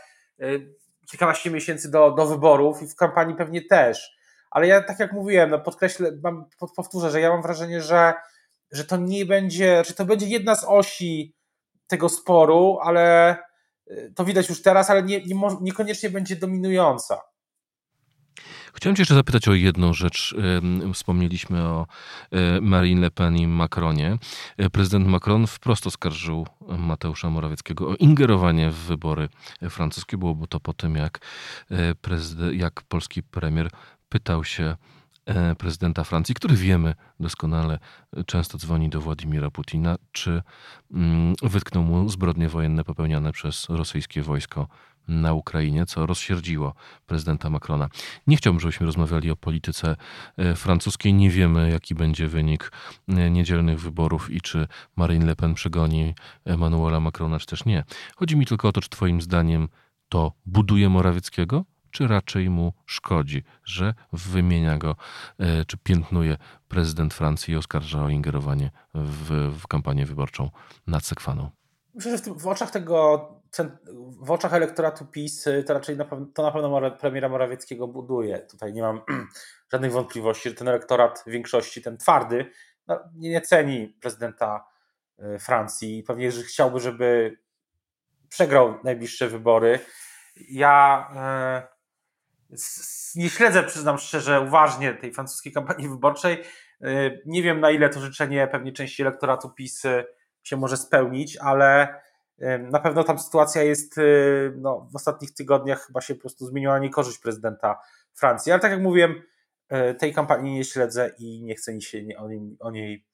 kilkanaście 1.11 1.51
miesięcy 1.51 1.91
do, 1.91 2.11
do 2.11 2.27
wyborów 2.27 2.83
i 2.83 2.87
w 2.87 2.97
kampanii 2.97 3.37
pewnie 3.37 3.63
też. 3.63 4.17
Ale 4.51 4.67
ja, 4.67 4.83
tak 4.83 4.99
jak 4.99 5.13
mówiłem, 5.13 5.51
no 5.51 5.61
podkreślę, 5.61 6.11
mam, 6.23 6.45
powtórzę, 6.77 7.11
że 7.11 7.21
ja 7.21 7.31
mam 7.31 7.43
wrażenie, 7.43 7.83
że 7.83 8.15
że 8.75 8.85
to 8.85 8.97
nie 8.97 9.27
będzie, 9.27 9.83
że 9.87 9.95
to 9.95 10.05
będzie 10.05 10.27
jedna 10.27 10.55
z 10.55 10.65
osi 10.65 11.35
tego 11.87 12.09
sporu, 12.09 12.79
ale 12.83 13.37
y, 13.91 14.13
to 14.17 14.25
widać 14.25 14.49
już 14.49 14.63
teraz, 14.63 14.91
ale 14.91 15.03
nie, 15.03 15.25
nie, 15.25 15.37
niekoniecznie 15.61 16.11
będzie 16.11 16.37
dominująca. 16.37 17.21
Chciałem 18.75 18.97
Cię 18.97 19.01
jeszcze 19.01 19.15
zapytać 19.15 19.49
o 19.49 19.55
jedną 19.55 19.93
rzecz. 19.93 20.35
Wspomnieliśmy 20.95 21.63
o 21.63 21.87
e, 22.31 22.61
Marine 22.61 23.01
Le 23.01 23.11
Pen 23.11 23.37
i 23.37 23.47
Macronie. 23.47 24.19
E, 24.57 24.71
prezydent 24.71 25.07
Macron 25.07 25.47
wprost 25.47 25.87
oskarżył 25.87 26.47
Mateusza 26.79 27.31
Morawieckiego 27.31 27.89
o 27.89 27.95
ingerowanie 27.95 28.71
w 28.71 28.75
wybory 28.75 29.29
francuskie. 29.71 30.17
Byłoby 30.17 30.47
to 30.47 30.61
po 30.61 30.73
tym, 30.73 30.97
jak, 30.97 31.19
e, 31.71 32.55
jak 32.55 32.83
polski 32.83 33.23
premier 33.23 33.71
pytał 34.09 34.45
się 34.45 34.77
prezydenta 35.59 36.05
Francji, 36.05 36.35
który 36.35 36.57
wiemy 36.57 36.95
doskonale 37.21 37.79
często 38.27 38.59
dzwoni 38.59 38.89
do 38.89 39.01
Władimira 39.01 39.51
Putina, 39.51 39.97
czy 40.13 40.43
mm, 40.93 41.35
wytknął 41.43 41.85
mu 41.85 42.09
zbrodnie 42.09 42.49
wojenne 42.49 42.85
popełniane 42.85 43.33
przez 43.33 43.67
rosyjskie 43.69 44.23
wojsko 44.23 44.69
na 45.09 45.33
Ukrainie, 45.33 45.87
co 45.87 46.07
rozsierdziło 46.07 46.75
prezydenta 47.07 47.51
Macrona. 47.51 47.89
Nie 48.27 48.37
chciałbym, 48.37 48.61
żebyśmy 48.61 48.87
rozmawiali 48.87 49.31
o 49.31 49.37
polityce 49.37 49.97
e, 50.37 50.55
francuskiej. 50.55 51.15
Nie 51.15 51.31
wiemy, 51.31 51.71
jaki 51.71 51.95
będzie 51.95 52.29
wynik 52.29 52.73
e, 53.09 53.31
niedzielnych 53.31 53.81
wyborów 53.81 54.31
i 54.31 54.41
czy 54.41 54.67
Marine 54.97 55.27
Le 55.27 55.37
Pen 55.37 55.55
przegoni 55.55 56.15
Emmanuela 56.45 57.01
Macrona, 57.01 57.39
czy 57.39 57.47
też 57.47 57.65
nie. 57.65 57.85
Chodzi 58.17 58.37
mi 58.37 58.47
tylko 58.47 58.69
o 58.69 58.73
to, 58.73 58.81
czy 58.81 58.89
Twoim 58.89 59.21
zdaniem 59.21 59.69
to 60.09 60.33
buduje 60.47 60.89
Morawieckiego, 60.89 61.65
czy 61.91 62.07
raczej 62.09 62.51
mu 62.51 62.73
szkodzi, 62.87 63.43
że 63.65 63.95
wymienia 64.13 64.79
go, 64.79 64.97
e, 65.39 65.65
czy 65.65 65.77
piętnuje 65.77 66.37
prezydent 66.69 67.15
Francji 67.15 67.55
i 67.55 67.57
oskarża 67.57 68.03
o 68.03 68.09
ingerowanie 68.09 68.71
w, 68.95 69.53
w 69.61 69.67
kampanię 69.67 70.07
wyborczą 70.07 70.51
nad 70.87 71.05
Sekwaną? 71.05 71.51
Myślę, 71.95 72.11
że 72.11 72.19
w, 72.19 72.23
tym, 72.23 72.39
w, 72.39 72.47
oczach 72.47 72.71
tego, 72.71 73.29
w 74.21 74.31
oczach 74.31 74.55
elektoratu 74.55 75.07
PiS 75.07 75.49
to 75.67 75.75
raczej 75.75 75.97
na 75.97 76.05
pewno, 76.05 76.27
to 76.35 76.43
na 76.43 76.51
pewno 76.51 76.91
premiera 76.91 77.29
Morawieckiego 77.29 77.89
buduje. 77.89 78.39
Tutaj 78.39 78.73
nie 78.73 78.83
mam 78.83 79.01
żadnych 79.73 79.93
wątpliwości, 79.93 80.49
że 80.49 80.55
ten 80.55 80.69
elektorat 80.69 81.25
w 81.27 81.31
większości, 81.31 81.83
ten 81.83 81.97
twardy, 81.97 82.51
no, 82.87 83.01
nie 83.15 83.41
ceni 83.41 83.89
prezydenta 84.01 84.67
e, 85.19 85.39
Francji 85.39 86.03
pewnie, 86.07 86.33
że 86.33 86.43
chciałby, 86.43 86.81
żeby 86.81 87.39
przegrał 88.29 88.79
najbliższe 88.85 89.29
wybory. 89.29 89.79
Ja 90.49 91.09
nie 93.15 93.31
śledzę, 93.31 93.63
przyznam 93.63 93.99
szczerze, 93.99 94.41
uważnie 94.41 94.95
tej 94.95 95.13
francuskiej 95.13 95.53
kampanii 95.53 95.89
wyborczej. 95.89 96.45
Y, 96.85 97.23
nie 97.27 97.43
wiem, 97.43 97.61
na 97.61 97.71
ile 97.71 97.89
to 97.89 98.01
życzenie 98.01 98.49
pewnie 98.53 98.73
części 98.73 99.03
elektoratu 99.03 99.51
PiS 99.51 99.83
się 100.43 100.57
może 100.57 100.77
spełnić, 100.77 101.37
ale 101.37 101.89
y, 101.89 101.99
na 102.71 102.81
pewno 102.81 103.05
tam 103.05 103.19
sytuacja 103.19 103.63
jest 103.63 103.99
y, 103.99 104.53
no, 104.57 104.89
w 104.93 104.97
ostatnich 104.97 105.35
tygodniach 105.35 105.87
chyba 105.87 106.01
się 106.01 106.15
po 106.15 106.21
prostu 106.21 106.47
zmieniła 106.47 106.75
na 106.75 106.79
niekorzyść 106.79 107.19
prezydenta 107.19 107.79
Francji. 108.15 108.53
Ale 108.53 108.61
tak 108.61 108.71
jak 108.71 108.81
mówiłem, 108.81 109.23
tej 109.99 110.15
kampanii 110.15 110.55
nie 110.55 110.65
śledzę 110.65 111.11
i 111.19 111.43
nie 111.43 111.55
chcę 111.55 111.81
się 111.81 111.99
o 112.19 112.29
niej, 112.29 112.57
o 112.61 112.71
niej 112.71 113.07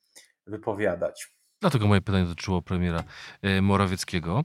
wypowiadać. 0.46 1.34
Dlatego 1.60 1.86
moje 1.86 2.00
pytanie 2.00 2.24
dotyczyło 2.24 2.62
premiera 2.62 3.04
Morawieckiego. 3.62 4.44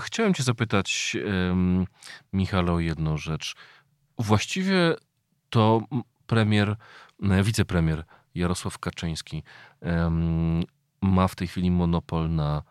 Chciałem 0.00 0.34
Cię 0.34 0.42
zapytać, 0.42 1.16
Michał, 2.32 2.74
o 2.74 2.80
jedną 2.80 3.16
rzecz. 3.16 3.54
Właściwie 4.18 4.94
to 5.50 5.82
premier, 6.26 6.76
e, 7.22 7.42
wicepremier 7.42 8.04
Jarosław 8.34 8.78
Kaczyński 8.78 9.42
ma 11.02 11.28
w 11.28 11.34
tej 11.34 11.48
chwili 11.48 11.70
monopol 11.70 12.30
na 12.30 12.62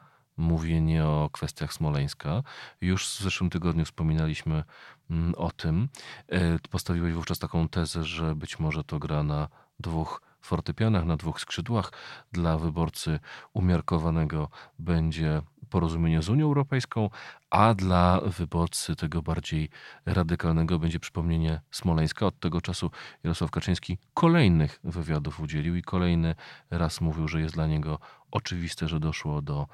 mówienie 0.42 1.06
o 1.06 1.30
kwestiach 1.32 1.74
Smoleńska. 1.74 2.44
Już 2.82 3.08
w 3.08 3.24
zeszłym 3.24 3.50
tygodniu 3.50 3.86
wspominaliśmy 3.86 4.64
mm, 5.10 5.36
o 5.36 5.52
tym. 5.52 5.90
E, 6.28 6.60
postawiłeś 6.70 7.14
wówczas 7.14 7.40
taką 7.40 7.70
tezę, 7.70 8.04
że 8.04 8.36
być 8.36 8.60
może 8.60 8.84
to 8.84 9.00
gra 9.00 9.24
na 9.24 9.48
dwóch 9.80 10.22
fortepianach, 10.42 11.06
na 11.06 11.18
dwóch 11.18 11.40
skrzydłach. 11.40 11.92
Dla 12.32 12.58
wyborcy 12.58 13.20
umiarkowanego 13.54 14.50
będzie 14.80 15.42
porozumienie 15.70 16.22
z 16.22 16.30
Unią 16.30 16.46
Europejską, 16.46 17.10
a 17.50 17.74
dla 17.74 18.22
wyborcy 18.22 18.96
tego 18.96 19.22
bardziej 19.22 19.70
radykalnego 20.06 20.80
będzie 20.80 21.00
przypomnienie 21.00 21.62
Smoleńska. 21.72 22.26
Od 22.26 22.40
tego 22.40 22.62
czasu 22.62 22.92
Jarosław 23.24 23.52
Kaczyński 23.52 23.98
kolejnych 24.14 24.80
wywiadów 24.84 25.40
udzielił 25.40 25.76
i 25.76 25.82
kolejny 25.82 26.36
raz 26.72 27.02
mówił, 27.02 27.28
że 27.28 27.42
jest 27.42 27.54
dla 27.54 27.68
niego 27.68 28.00
oczywiste, 28.32 28.88
że 28.88 29.00
doszło 29.00 29.42
do 29.42 29.68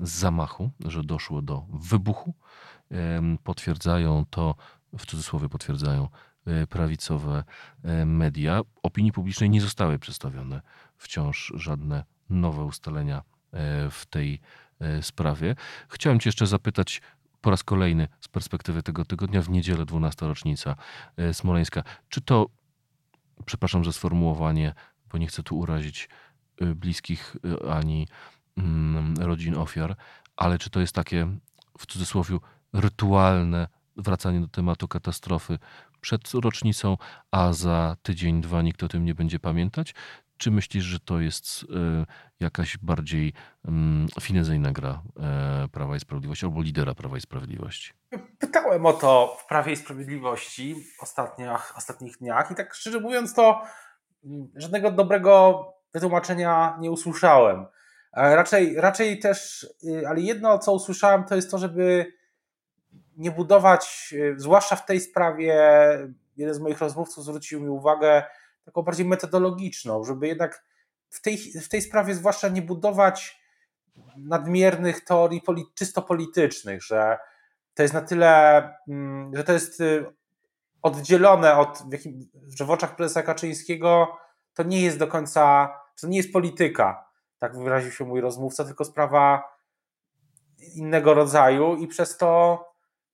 zamachu, 0.00 0.70
że 0.86 1.04
doszło 1.04 1.42
do 1.42 1.66
wybuchu. 1.72 2.34
Potwierdzają 3.44 4.24
to, 4.30 4.54
w 4.98 5.06
cudzysłowie 5.06 5.48
potwierdzają 5.48 6.08
e, 6.46 6.66
prawicowe 6.66 7.44
e, 7.82 8.04
media. 8.04 8.60
Opinii 8.82 9.12
publicznej 9.12 9.50
nie 9.50 9.60
zostały 9.60 9.98
przedstawione 9.98 10.62
wciąż 10.96 11.52
żadne 11.56 12.04
nowe 12.30 12.64
ustalenia 12.64 13.22
e, 13.52 13.90
w 13.90 14.06
tej 14.06 14.40
sprawie. 15.00 15.56
Chciałem 15.88 16.20
Cię 16.20 16.28
jeszcze 16.28 16.46
zapytać 16.46 17.02
po 17.40 17.50
raz 17.50 17.62
kolejny 17.64 18.08
z 18.20 18.28
perspektywy 18.28 18.82
tego 18.82 19.04
tygodnia, 19.04 19.42
w 19.42 19.50
niedzielę 19.50 19.84
12 19.84 20.26
rocznica 20.26 20.76
Smoleńska. 21.32 21.82
Czy 22.08 22.20
to, 22.20 22.46
przepraszam 23.44 23.84
za 23.84 23.92
sformułowanie, 23.92 24.74
bo 25.12 25.18
nie 25.18 25.26
chcę 25.26 25.42
tu 25.42 25.58
urazić 25.58 26.08
bliskich 26.74 27.36
ani 27.70 28.08
rodzin 29.20 29.56
ofiar, 29.56 29.96
ale 30.36 30.58
czy 30.58 30.70
to 30.70 30.80
jest 30.80 30.94
takie 30.94 31.28
w 31.78 31.86
cudzysłowie 31.86 32.38
rytualne 32.72 33.68
wracanie 33.96 34.40
do 34.40 34.48
tematu 34.48 34.88
katastrofy 34.88 35.58
przed 36.00 36.34
rocznicą, 36.34 36.96
a 37.30 37.52
za 37.52 37.96
tydzień, 38.02 38.40
dwa 38.40 38.62
nikt 38.62 38.82
o 38.82 38.88
tym 38.88 39.04
nie 39.04 39.14
będzie 39.14 39.38
pamiętać? 39.38 39.94
Czy 40.36 40.50
myślisz, 40.50 40.84
że 40.84 41.00
to 41.00 41.20
jest 41.20 41.64
e, 41.64 42.06
jakaś 42.40 42.78
bardziej 42.78 43.32
mm, 43.64 44.06
finezyjna 44.20 44.72
gra 44.72 45.02
e, 45.20 45.68
Prawa 45.72 45.96
i 45.96 46.00
Sprawiedliwości 46.00 46.46
albo 46.46 46.62
lidera 46.62 46.94
Prawa 46.94 47.16
i 47.16 47.20
Sprawiedliwości? 47.20 47.92
Pytałem 48.38 48.86
o 48.86 48.92
to 48.92 49.36
w 49.40 49.46
Prawie 49.46 49.72
i 49.72 49.76
Sprawiedliwości 49.76 50.74
w 50.74 51.02
ostatnich, 51.02 51.76
ostatnich 51.76 52.18
dniach 52.18 52.50
i 52.50 52.54
tak 52.54 52.74
szczerze 52.74 53.00
mówiąc 53.00 53.34
to 53.34 53.62
mm, 54.24 54.48
żadnego 54.56 54.90
dobrego 54.90 55.64
wytłumaczenia 55.94 56.76
nie 56.80 56.90
usłyszałem. 56.90 57.66
Raczej, 58.12 58.74
raczej 58.76 59.18
też, 59.18 59.66
y, 59.84 60.08
ale 60.08 60.20
jedno, 60.20 60.58
co 60.58 60.72
usłyszałem, 60.72 61.24
to 61.24 61.36
jest 61.36 61.50
to, 61.50 61.58
żeby 61.58 62.12
nie 63.16 63.30
budować, 63.30 64.08
y, 64.12 64.34
zwłaszcza 64.36 64.76
w 64.76 64.86
tej 64.86 65.00
sprawie, 65.00 65.54
jeden 66.36 66.54
z 66.54 66.60
moich 66.60 66.78
rozmówców 66.78 67.24
zwrócił 67.24 67.60
mi 67.60 67.68
uwagę 67.68 68.24
taką 68.64 68.82
bardziej 68.82 69.06
metodologiczną, 69.06 70.04
żeby 70.04 70.26
jednak 70.26 70.64
w 71.10 71.20
tej, 71.20 71.38
w 71.38 71.68
tej 71.68 71.82
sprawie 71.82 72.14
zwłaszcza 72.14 72.48
nie 72.48 72.62
budować 72.62 73.40
nadmiernych 74.16 75.04
teorii 75.04 75.42
czysto 75.74 76.02
politycznych, 76.02 76.82
że 76.82 77.18
to 77.74 77.82
jest 77.82 77.94
na 77.94 78.00
tyle, 78.00 78.62
mm, 78.88 79.36
że 79.36 79.44
to 79.44 79.52
jest 79.52 79.80
y, 79.80 80.06
oddzielone 80.82 81.56
od, 81.56 81.82
że 82.48 82.64
w 82.64 82.70
oczach 82.70 82.96
prezesa 82.96 83.22
Kaczyńskiego 83.22 84.18
to 84.54 84.62
nie 84.62 84.82
jest 84.82 84.98
do 84.98 85.06
końca, 85.06 85.74
to 86.00 86.06
nie 86.06 86.16
jest 86.16 86.32
polityka, 86.32 87.07
tak 87.38 87.58
wyraził 87.58 87.92
się 87.92 88.04
mój 88.04 88.20
rozmówca, 88.20 88.64
tylko 88.64 88.84
sprawa 88.84 89.42
innego 90.74 91.14
rodzaju 91.14 91.76
i 91.76 91.86
przez 91.86 92.16
to 92.16 92.64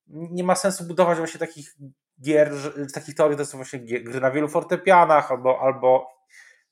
nie 0.07 0.45
ma 0.45 0.54
sensu 0.54 0.85
budować 0.85 1.19
właśnie 1.19 1.40
takich 1.40 1.76
gier, 2.23 2.52
takich 2.95 3.14
teorii, 3.14 3.38
to 3.38 3.47
są 3.47 3.59
właśnie 3.59 3.78
gry 3.78 4.21
na 4.21 4.31
wielu 4.31 4.49
fortepianach 4.49 5.31
albo, 5.31 5.61
albo 5.61 6.07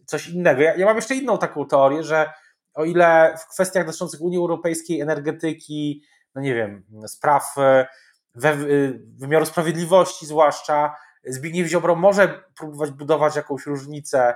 coś 0.07 0.29
innego. 0.29 0.63
Ja, 0.63 0.75
ja 0.75 0.87
mam 0.87 0.97
jeszcze 0.97 1.15
inną 1.15 1.39
taką 1.39 1.67
teorię, 1.67 2.03
że 2.03 2.33
o 2.75 2.85
ile 2.85 3.35
w 3.39 3.49
kwestiach 3.49 3.87
dotyczących 3.87 4.21
Unii 4.21 4.39
Europejskiej, 4.39 5.01
energetyki, 5.01 6.03
no 6.35 6.43
nie 6.43 6.55
wiem, 6.55 6.85
spraw 7.07 7.55
e, 7.59 7.87
we, 8.35 8.49
e, 8.51 8.57
wymiaru 9.19 9.47
sprawiedliwości 9.47 10.27
zwłaszcza, 10.27 10.97
Zbigniew 11.25 11.69
Ziobro 11.69 11.95
może 11.95 12.43
próbować 12.57 12.91
budować 12.91 13.37
jakąś 13.37 13.67
różnicę 13.67 14.35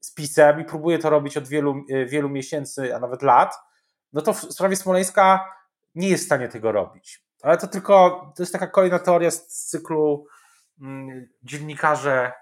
z 0.00 0.14
PiSem 0.14 0.60
i 0.60 0.64
próbuje 0.64 0.98
to 0.98 1.10
robić 1.10 1.36
od 1.36 1.48
wielu, 1.48 1.84
e, 1.90 2.06
wielu 2.06 2.28
miesięcy, 2.28 2.94
a 2.94 2.98
nawet 2.98 3.22
lat, 3.22 3.54
no 4.12 4.22
to 4.22 4.32
w 4.32 4.38
sprawie 4.38 4.76
Smoleńska 4.76 5.54
nie 5.94 6.08
jest 6.08 6.22
w 6.22 6.26
stanie 6.26 6.48
tego 6.48 6.72
robić. 6.72 7.24
Ale 7.42 7.58
to 7.58 7.66
tylko, 7.66 8.10
to 8.36 8.42
jest 8.42 8.52
taka 8.52 8.66
kolejna 8.66 8.98
teoria 8.98 9.30
z 9.30 9.46
cyklu 9.46 10.26
mm, 10.80 11.28
dziennikarze 11.42 12.32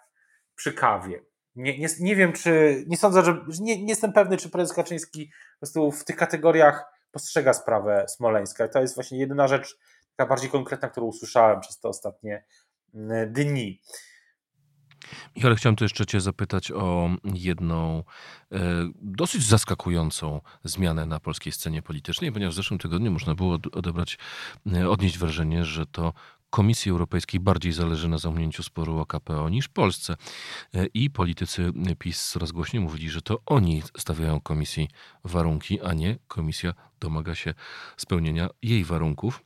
przy 0.54 0.72
kawie. 0.72 1.22
Nie, 1.56 1.78
nie, 1.78 1.88
nie 2.00 2.16
wiem, 2.16 2.32
czy, 2.32 2.84
nie 2.86 2.96
sądzę, 2.96 3.24
że, 3.24 3.44
nie, 3.60 3.82
nie 3.82 3.88
jestem 3.88 4.12
pewny, 4.12 4.36
czy 4.36 4.50
prezes 4.50 4.76
Kaczyński 4.76 5.26
po 5.26 5.58
prostu 5.58 5.92
w 5.92 6.04
tych 6.04 6.16
kategoriach 6.16 6.84
postrzega 7.10 7.52
sprawę 7.52 8.04
Smoleńska. 8.08 8.68
To 8.68 8.80
jest 8.80 8.94
właśnie 8.94 9.18
jedyna 9.18 9.48
rzecz, 9.48 9.78
taka 10.16 10.28
bardziej 10.28 10.50
konkretna, 10.50 10.88
którą 10.88 11.06
usłyszałem 11.06 11.60
przez 11.60 11.80
te 11.80 11.88
ostatnie 11.88 12.44
mm, 12.94 13.32
dni. 13.32 13.80
Michał, 15.36 15.54
chciałem 15.54 15.76
tu 15.76 15.84
jeszcze 15.84 16.06
Cię 16.06 16.20
zapytać 16.20 16.70
o 16.70 17.10
jedną 17.24 18.04
e, 18.52 18.58
dosyć 18.94 19.42
zaskakującą 19.42 20.40
zmianę 20.64 21.06
na 21.06 21.20
polskiej 21.20 21.52
scenie 21.52 21.82
politycznej, 21.82 22.32
ponieważ 22.32 22.54
w 22.54 22.56
zeszłym 22.56 22.78
tygodniu 22.78 23.10
można 23.10 23.34
było 23.34 23.58
odebrać, 23.72 24.18
e, 24.72 24.90
odnieść 24.90 25.18
wrażenie, 25.18 25.64
że 25.64 25.86
to 25.86 26.12
Komisji 26.50 26.90
Europejskiej 26.90 27.40
bardziej 27.40 27.72
zależy 27.72 28.08
na 28.08 28.18
zamknięciu 28.18 28.62
sporu 28.62 28.98
o 28.98 29.06
KPO 29.06 29.48
niż 29.48 29.68
Polsce. 29.68 30.16
E, 30.74 30.86
I 30.86 31.10
politycy 31.10 31.72
PiS 31.98 32.30
coraz 32.30 32.52
głośniej 32.52 32.82
mówili, 32.82 33.10
że 33.10 33.22
to 33.22 33.42
oni 33.46 33.82
stawiają 33.98 34.40
komisji 34.40 34.88
warunki, 35.24 35.80
a 35.80 35.92
nie 35.92 36.18
komisja 36.28 36.72
domaga 37.00 37.34
się 37.34 37.54
spełnienia 37.96 38.48
jej 38.62 38.84
warunków. 38.84 39.44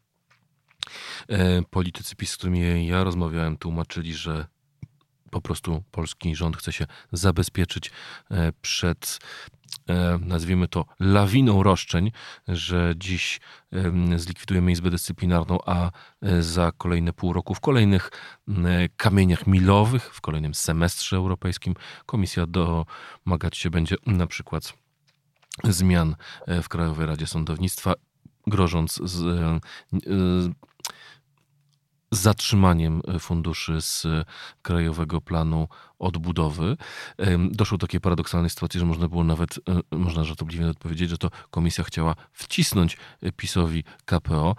Politycy 1.70 2.16
PiS, 2.16 2.30
z 2.30 2.36
którymi 2.36 2.86
ja 2.86 3.04
rozmawiałem, 3.04 3.56
tłumaczyli, 3.56 4.14
że 4.14 4.46
po 5.30 5.40
prostu 5.40 5.82
polski 5.90 6.34
rząd 6.34 6.56
chce 6.56 6.72
się 6.72 6.86
zabezpieczyć 7.12 7.90
e, 8.30 8.52
przed 8.62 9.18
e, 9.88 10.18
nazwijmy 10.22 10.68
to 10.68 10.84
lawiną 11.00 11.62
roszczeń, 11.62 12.12
że 12.48 12.94
dziś 12.96 13.40
zlikwidujemy 14.16 14.72
Izbę 14.72 14.90
Dyscyplinarną, 14.90 15.58
a 15.66 15.90
e, 16.22 16.42
za 16.42 16.72
kolejne 16.72 17.12
pół 17.12 17.32
roku 17.32 17.54
w 17.54 17.60
kolejnych 17.60 18.10
kamieniach 18.96 19.46
milowych, 19.46 20.14
w 20.14 20.20
kolejnym 20.20 20.54
semestrze 20.54 21.16
europejskim 21.16 21.74
komisja 22.06 22.46
domagać 22.46 23.56
się 23.56 23.70
będzie 23.70 23.96
na 24.06 24.26
przykład 24.26 24.72
zmian 25.64 26.16
w 26.62 26.68
Krajowej 26.68 27.06
Radzie 27.06 27.26
Sądownictwa, 27.26 27.94
grożąc 28.46 29.00
z, 29.04 29.60
zatrzymaniem 32.10 33.02
e, 33.08 33.18
funduszy 33.18 33.80
z 33.80 34.04
e, 34.06 34.24
Krajowego 34.62 35.20
Planu 35.20 35.68
Odbudowy. 35.98 36.76
Doszło 37.50 37.78
do 37.78 37.86
takiej 37.86 38.00
paradoksalnej 38.00 38.50
sytuacji, 38.50 38.80
że 38.80 38.86
można 38.86 39.08
było 39.08 39.24
nawet, 39.24 39.60
e, 39.92 39.96
można 39.96 40.24
żartobliwie 40.24 40.68
odpowiedzieć, 40.68 41.10
że 41.10 41.18
to 41.18 41.30
komisja 41.50 41.84
chciała 41.84 42.14
wcisnąć 42.32 42.96
PiSowi 43.36 43.84
KPO. 44.04 44.56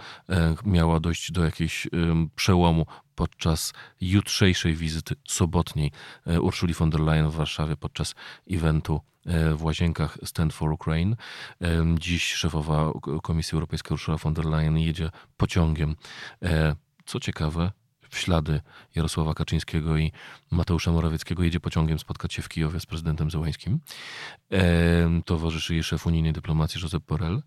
Miała 0.65 0.99
dojść 0.99 1.31
do 1.31 1.45
jakiegoś 1.45 1.87
przełomu 2.35 2.85
podczas 3.15 3.73
jutrzejszej 4.01 4.75
wizyty 4.75 5.15
sobotniej 5.27 5.91
Urszuli 6.41 6.73
von 6.73 6.89
der 6.89 7.01
Leyen 7.01 7.29
w 7.29 7.35
Warszawie 7.35 7.77
podczas 7.77 8.15
eventu 8.51 9.01
w 9.55 9.63
łazienkach 9.63 10.17
Stand 10.23 10.53
for 10.53 10.71
Ukraine. 10.71 11.15
Dziś 11.99 12.33
szefowa 12.33 12.91
Komisji 13.23 13.55
Europejskiej 13.55 13.93
Ursula 13.93 14.17
von 14.17 14.33
der 14.33 14.45
Leyen 14.45 14.77
jedzie 14.77 15.09
pociągiem 15.37 15.95
co 17.05 17.19
ciekawe, 17.19 17.71
w 18.11 18.17
ślady 18.17 18.61
Jarosława 18.95 19.33
Kaczyńskiego 19.33 19.97
i 19.97 20.11
Mateusza 20.51 20.91
Morawieckiego 20.91 21.43
jedzie 21.43 21.59
pociągiem 21.59 21.99
spotkać 21.99 22.33
się 22.33 22.41
w 22.41 22.49
Kijowie 22.49 22.79
z 22.79 22.85
prezydentem 22.85 23.31
Zełańskim. 23.31 23.79
towarzyszy 25.25 25.73
jej 25.73 25.83
szef 25.83 26.07
unijnej 26.07 26.33
dyplomacji 26.33 26.81
Josep 26.81 27.03
Borrell. 27.07 27.41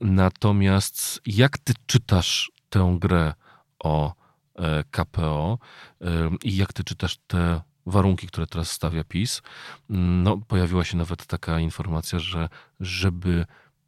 natomiast 0.00 1.20
jak 1.26 1.58
ty 1.58 1.72
czytasz 1.86 2.52
tę 2.68 2.96
grę 3.00 3.34
o 3.78 4.14
e, 4.54 4.84
KPO 4.90 5.58
i 6.44 6.56
jak 6.56 6.72
ty 6.72 6.84
czytasz 6.84 7.16
te 7.26 7.60
warunki, 7.86 8.26
które 8.26 8.46
teraz 8.46 8.70
stawia 8.70 9.04
PiS? 9.04 9.42
No, 9.88 10.36
pojawiła 10.36 10.84
się 10.84 10.96
nawet 10.96 11.26
taka 11.26 11.60
informacja, 11.60 12.18
że 12.18 12.48
żeby 12.80 13.46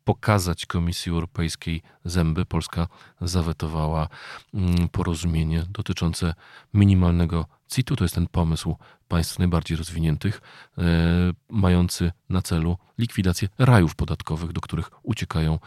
pokazać 0.09 0.67
Komisji 0.67 1.13
Europejskiej 1.13 1.83
zęby, 2.05 2.45
Polska 2.45 2.89
zawetowała 3.21 4.09
mm, 4.55 4.89
porozumienie 4.89 5.67
dotyczące 5.71 6.35
minimalnego 6.75 7.47
CIT-u. 7.69 7.97
To 7.97 8.05
jest 8.05 8.15
ten 8.15 8.27
pomysł 8.27 8.77
państw 9.09 9.39
najbardziej 9.39 9.77
rozwiniętych, 9.77 10.41
e, 10.79 10.83
mający 11.51 12.13
na 12.29 12.43
celu 12.43 12.79
likwidację 12.99 13.49
rajów 13.59 13.95
podatkowych, 13.95 14.53
do 14.53 14.61
których 14.61 14.91
uciekają 15.03 15.59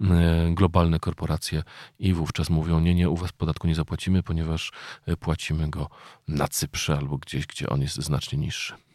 e, 0.00 0.50
globalne 0.54 1.00
korporacje 1.00 1.62
i 1.98 2.14
wówczas 2.14 2.50
mówią: 2.50 2.80
Nie, 2.80 2.94
nie, 2.94 3.10
u 3.10 3.16
was 3.16 3.32
podatku 3.32 3.66
nie 3.66 3.74
zapłacimy, 3.74 4.22
ponieważ 4.22 4.72
e, 5.06 5.16
płacimy 5.16 5.70
go 5.70 5.90
na 6.28 6.48
Cyprze 6.48 6.96
albo 6.96 7.18
gdzieś, 7.18 7.46
gdzie 7.46 7.68
on 7.68 7.82
jest 7.82 7.96
znacznie 7.96 8.38
niższy. 8.38 8.89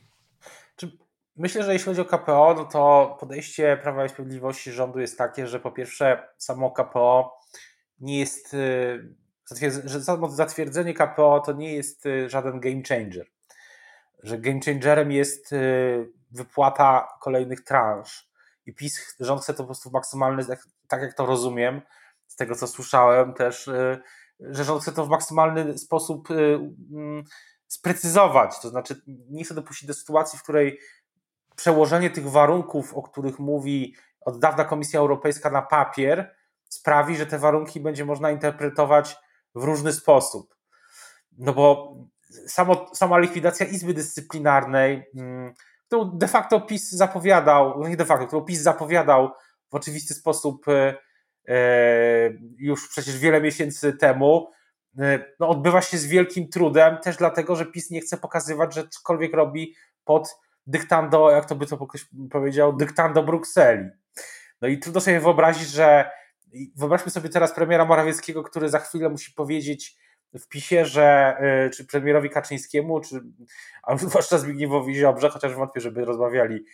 Myślę, 1.37 1.63
że 1.63 1.73
jeśli 1.73 1.85
chodzi 1.85 2.01
o 2.01 2.05
KPO, 2.05 2.53
no 2.57 2.65
to 2.65 3.17
podejście 3.19 3.77
Prawa 3.77 4.05
i 4.05 4.09
Sprawiedliwości 4.09 4.71
rządu 4.71 4.99
jest 4.99 5.17
takie, 5.17 5.47
że 5.47 5.59
po 5.59 5.71
pierwsze 5.71 6.27
samo 6.37 6.71
KPO 6.71 7.39
nie 7.99 8.19
jest, 8.19 8.53
y, 8.53 9.15
że 9.85 10.03
samo 10.03 10.29
zatwierdzenie 10.29 10.93
KPO 10.93 11.39
to 11.39 11.53
nie 11.53 11.73
jest 11.73 12.05
y, 12.05 12.29
żaden 12.29 12.59
game 12.59 12.81
changer. 12.89 13.27
Że 14.23 14.37
game 14.37 14.59
changerem 14.65 15.11
jest 15.11 15.53
y, 15.53 16.11
wypłata 16.31 17.07
kolejnych 17.21 17.63
transz. 17.63 18.29
I 18.65 18.73
PiS, 18.73 19.15
rząd 19.19 19.41
chce 19.41 19.53
to 19.53 19.63
po 19.63 19.67
prostu 19.67 19.89
w 19.89 19.93
maksymalny, 19.93 20.43
tak 20.87 21.01
jak 21.01 21.13
to 21.13 21.25
rozumiem, 21.25 21.81
z 22.27 22.35
tego 22.35 22.55
co 22.55 22.67
słyszałem 22.67 23.33
też, 23.33 23.69
że 24.39 24.63
rząd 24.63 24.81
chce 24.81 24.91
to 24.91 25.05
w 25.05 25.09
maksymalny 25.09 25.77
sposób 25.77 26.31
mm, 26.31 27.23
sprecyzować. 27.67 28.59
To 28.61 28.69
znaczy 28.69 29.01
nie 29.07 29.43
chce 29.43 29.53
dopuścić 29.53 29.87
do 29.87 29.93
sytuacji, 29.93 30.39
w 30.39 30.43
której 30.43 30.79
przełożenie 31.55 32.09
tych 32.09 32.29
warunków, 32.29 32.93
o 32.93 33.01
których 33.01 33.39
mówi 33.39 33.95
od 34.21 34.39
dawna 34.39 34.65
Komisja 34.65 34.99
Europejska 34.99 35.49
na 35.49 35.61
papier, 35.61 36.35
sprawi, 36.69 37.17
że 37.17 37.25
te 37.25 37.39
warunki 37.39 37.79
będzie 37.79 38.05
można 38.05 38.31
interpretować 38.31 39.17
w 39.55 39.63
różny 39.63 39.93
sposób. 39.93 40.55
No 41.37 41.53
bo 41.53 41.95
samo, 42.47 42.95
sama 42.95 43.17
likwidacja 43.19 43.65
Izby 43.65 43.93
Dyscyplinarnej, 43.93 45.03
mm, 45.15 45.53
którą 45.87 46.17
de 46.17 46.27
facto 46.27 46.61
PiS 46.61 46.91
zapowiadał, 46.91 47.79
no 47.79 47.87
nie 47.87 47.97
de 47.97 48.05
facto, 48.05 48.27
którą 48.27 48.41
PiS 48.41 48.61
zapowiadał 48.61 49.31
w 49.71 49.75
oczywisty 49.75 50.13
sposób 50.13 50.67
e, 50.67 50.95
e, 51.47 52.29
już 52.57 52.89
przecież 52.89 53.17
wiele 53.17 53.41
miesięcy 53.41 53.93
temu, 53.93 54.51
e, 54.99 55.25
no 55.39 55.49
odbywa 55.49 55.81
się 55.81 55.97
z 55.97 56.05
wielkim 56.05 56.49
trudem, 56.49 56.97
też 56.97 57.17
dlatego, 57.17 57.55
że 57.55 57.65
PiS 57.65 57.91
nie 57.91 58.01
chce 58.01 58.17
pokazywać, 58.17 58.73
że 58.73 58.87
cokolwiek 58.87 59.33
robi 59.33 59.75
pod 60.03 60.35
dyktando, 60.67 61.31
jak 61.31 61.45
to 61.45 61.55
by 61.55 61.65
to 61.65 61.87
ktoś 61.87 62.05
powiedział, 62.31 62.73
dyktando 62.73 63.23
Brukseli. 63.23 63.89
No 64.61 64.67
i 64.67 64.79
trudno 64.79 65.01
sobie 65.01 65.19
wyobrazić, 65.19 65.69
że 65.69 66.09
wyobraźmy 66.75 67.11
sobie 67.11 67.29
teraz 67.29 67.53
premiera 67.53 67.85
Morawieckiego, 67.85 68.43
który 68.43 68.69
za 68.69 68.79
chwilę 68.79 69.09
musi 69.09 69.33
powiedzieć 69.33 69.97
w 70.39 70.47
PiSie, 70.47 70.85
że 70.85 71.37
y, 71.67 71.69
czy 71.69 71.85
premierowi 71.85 72.29
Kaczyńskiemu, 72.29 73.01
czy 73.01 73.21
a 73.83 73.97
zwłaszcza 74.07 74.37
Zbigniewowi 74.37 74.95
Ziobrze, 74.95 75.29
chociaż 75.29 75.53
wątpię, 75.53 75.81
żeby 75.81 76.05
rozmawiali 76.05 76.65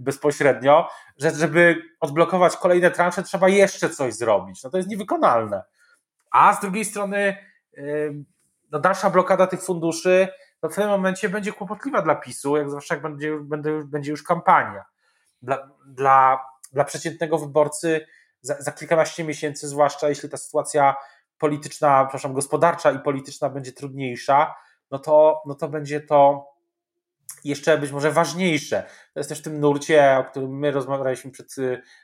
bezpośrednio, 0.00 0.88
że 1.18 1.30
żeby 1.30 1.82
odblokować 2.00 2.56
kolejne 2.56 2.90
transze 2.90 3.22
trzeba 3.22 3.48
jeszcze 3.48 3.90
coś 3.90 4.14
zrobić. 4.14 4.62
No 4.62 4.70
to 4.70 4.76
jest 4.76 4.88
niewykonalne. 4.88 5.62
A 6.30 6.54
z 6.54 6.60
drugiej 6.60 6.84
strony 6.84 7.36
y, 7.78 8.14
no 8.70 8.78
dalsza 8.78 9.10
blokada 9.10 9.46
tych 9.46 9.62
funduszy 9.62 10.28
to 10.62 10.68
w 10.68 10.74
tym 10.74 10.88
momencie 10.88 11.28
będzie 11.28 11.52
kłopotliwa 11.52 12.02
dla 12.02 12.14
PiSu, 12.14 12.56
jak 12.56 12.68
zwłaszcza 12.68 12.94
jak 12.94 13.02
będzie, 13.02 13.38
będzie, 13.40 13.70
będzie 13.84 14.10
już 14.10 14.22
kampania. 14.22 14.84
Dla, 15.42 15.68
dla, 15.86 16.46
dla 16.72 16.84
przeciętnego 16.84 17.38
wyborcy 17.38 18.06
za, 18.40 18.62
za 18.62 18.72
kilkanaście 18.72 19.24
miesięcy, 19.24 19.68
zwłaszcza 19.68 20.08
jeśli 20.08 20.28
ta 20.28 20.36
sytuacja 20.36 20.94
polityczna, 21.38 22.04
przepraszam, 22.04 22.32
gospodarcza 22.32 22.92
i 22.92 22.98
polityczna 22.98 23.50
będzie 23.50 23.72
trudniejsza, 23.72 24.54
no 24.90 24.98
to, 24.98 25.42
no 25.46 25.54
to 25.54 25.68
będzie 25.68 26.00
to 26.00 26.48
jeszcze 27.44 27.78
być 27.78 27.90
może 27.92 28.10
ważniejsze. 28.10 28.86
To 29.14 29.20
jest 29.20 29.28
też 29.28 29.38
w 29.38 29.42
tym 29.42 29.60
nurcie, 29.60 30.16
o 30.18 30.24
którym 30.24 30.58
my 30.58 30.70
rozmawialiśmy 30.70 31.30
przed, 31.30 31.56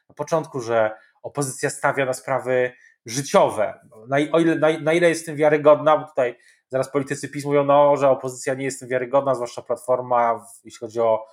na 0.08 0.14
początku, 0.14 0.60
że 0.60 0.90
opozycja 1.22 1.70
stawia 1.70 2.06
na 2.06 2.12
sprawy 2.12 2.72
życiowe. 3.06 3.80
Na, 4.08 4.16
o 4.32 4.40
ile, 4.40 4.54
na, 4.54 4.78
na 4.78 4.92
ile 4.92 5.08
jest 5.08 5.22
w 5.22 5.26
tym 5.26 5.36
wiarygodna, 5.36 5.98
bo 5.98 6.06
tutaj 6.06 6.38
zaraz 6.68 6.90
politycy 6.90 7.28
PiS 7.28 7.44
mówią, 7.44 7.64
no, 7.64 7.96
że 7.96 8.10
opozycja 8.10 8.54
nie 8.54 8.64
jest 8.64 8.88
wiarygodna, 8.88 9.34
zwłaszcza 9.34 9.62
Platforma, 9.62 10.46
jeśli 10.64 10.78
chodzi 10.78 11.00
o 11.00 11.26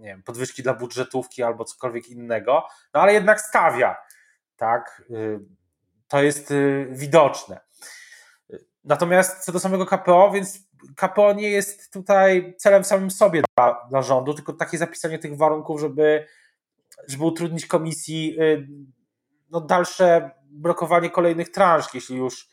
nie 0.00 0.08
wiem, 0.08 0.22
podwyżki 0.22 0.62
dla 0.62 0.74
budżetówki 0.74 1.42
albo 1.42 1.64
cokolwiek 1.64 2.08
innego, 2.08 2.66
no 2.94 3.00
ale 3.00 3.12
jednak 3.12 3.40
stawia, 3.40 3.96
tak, 4.56 5.02
y, 5.10 5.40
to 6.08 6.22
jest 6.22 6.50
y, 6.50 6.88
widoczne. 6.90 7.60
Natomiast 8.84 9.44
co 9.44 9.52
do 9.52 9.60
samego 9.60 9.86
KPO, 9.86 10.30
więc 10.30 10.58
KPO 10.96 11.32
nie 11.32 11.50
jest 11.50 11.92
tutaj 11.92 12.54
celem 12.58 12.84
samym 12.84 13.10
sobie 13.10 13.42
dla, 13.56 13.86
dla 13.90 14.02
rządu, 14.02 14.34
tylko 14.34 14.52
takie 14.52 14.78
zapisanie 14.78 15.18
tych 15.18 15.36
warunków, 15.36 15.80
żeby, 15.80 16.26
żeby 17.08 17.24
utrudnić 17.24 17.66
komisji 17.66 18.36
y, 18.40 18.68
no, 19.50 19.60
dalsze 19.60 20.30
blokowanie 20.50 21.10
kolejnych 21.10 21.50
transz, 21.50 21.94
jeśli 21.94 22.16
już 22.16 22.48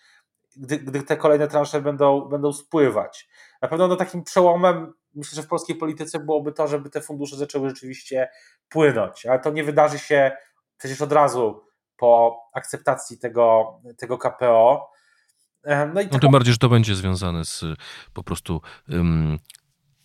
gdy, 0.57 0.77
gdy 0.77 1.03
te 1.03 1.17
kolejne 1.17 1.47
transze 1.47 1.81
będą, 1.81 2.21
będą 2.21 2.53
spływać. 2.53 3.29
Na 3.61 3.67
pewno 3.67 3.87
no, 3.87 3.95
takim 3.95 4.23
przełomem, 4.23 4.93
myślę, 5.15 5.35
że 5.35 5.43
w 5.43 5.47
polskiej 5.47 5.75
polityce 5.75 6.19
byłoby 6.19 6.51
to, 6.51 6.67
żeby 6.67 6.89
te 6.89 7.01
fundusze 7.01 7.35
zaczęły 7.35 7.69
rzeczywiście 7.69 8.29
płynąć, 8.69 9.25
ale 9.25 9.39
to 9.39 9.49
nie 9.49 9.63
wydarzy 9.63 9.99
się 9.99 10.31
przecież 10.77 11.01
od 11.01 11.11
razu 11.11 11.63
po 11.97 12.39
akceptacji 12.53 13.17
tego, 13.17 13.73
tego 13.97 14.17
KPO. 14.17 14.91
No, 15.93 16.01
i 16.01 16.07
no 16.11 16.19
tym 16.19 16.31
bardziej, 16.31 16.53
że 16.53 16.57
to 16.57 16.69
będzie 16.69 16.95
związane 16.95 17.45
z 17.45 17.63
po 18.13 18.23
prostu 18.23 18.61
um, 18.89 19.39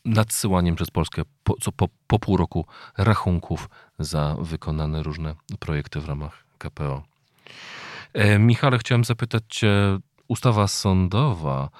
nadsyłaniem 0.05 0.77
przez 0.77 0.91
Polskę 0.91 1.23
po, 1.45 1.55
co 1.61 1.73
po, 1.73 1.88
po 2.07 2.19
pół 2.19 2.37
roku 2.37 2.67
rachunków 2.99 3.69
za 3.99 4.37
wykonane 4.41 5.03
różne 5.03 5.35
projekty 5.59 6.01
w 6.01 6.09
ramach 6.09 6.45
KPO. 6.59 7.03
E, 8.15 8.38
Michale, 8.38 8.79
chciałem 8.79 9.05
zapytać 9.05 9.43
Cię 9.49 9.99
Ustawa 10.29 10.69
sądowa 10.69 11.71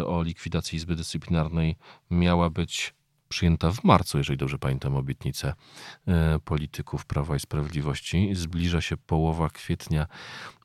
y, 0.00 0.06
o 0.06 0.22
likwidacji 0.22 0.76
Izby 0.76 0.96
Dyscyplinarnej 0.96 1.76
miała 2.10 2.50
być 2.50 2.94
przyjęta 3.28 3.72
w 3.72 3.84
marcu, 3.84 4.18
jeżeli 4.18 4.36
dobrze 4.36 4.58
pamiętam 4.58 4.96
obietnicę 4.96 5.54
y, 6.08 6.40
polityków 6.40 7.06
Prawa 7.06 7.36
i 7.36 7.40
Sprawiedliwości. 7.40 8.30
Zbliża 8.32 8.80
się 8.80 8.96
połowa 8.96 9.50
kwietnia, 9.50 10.06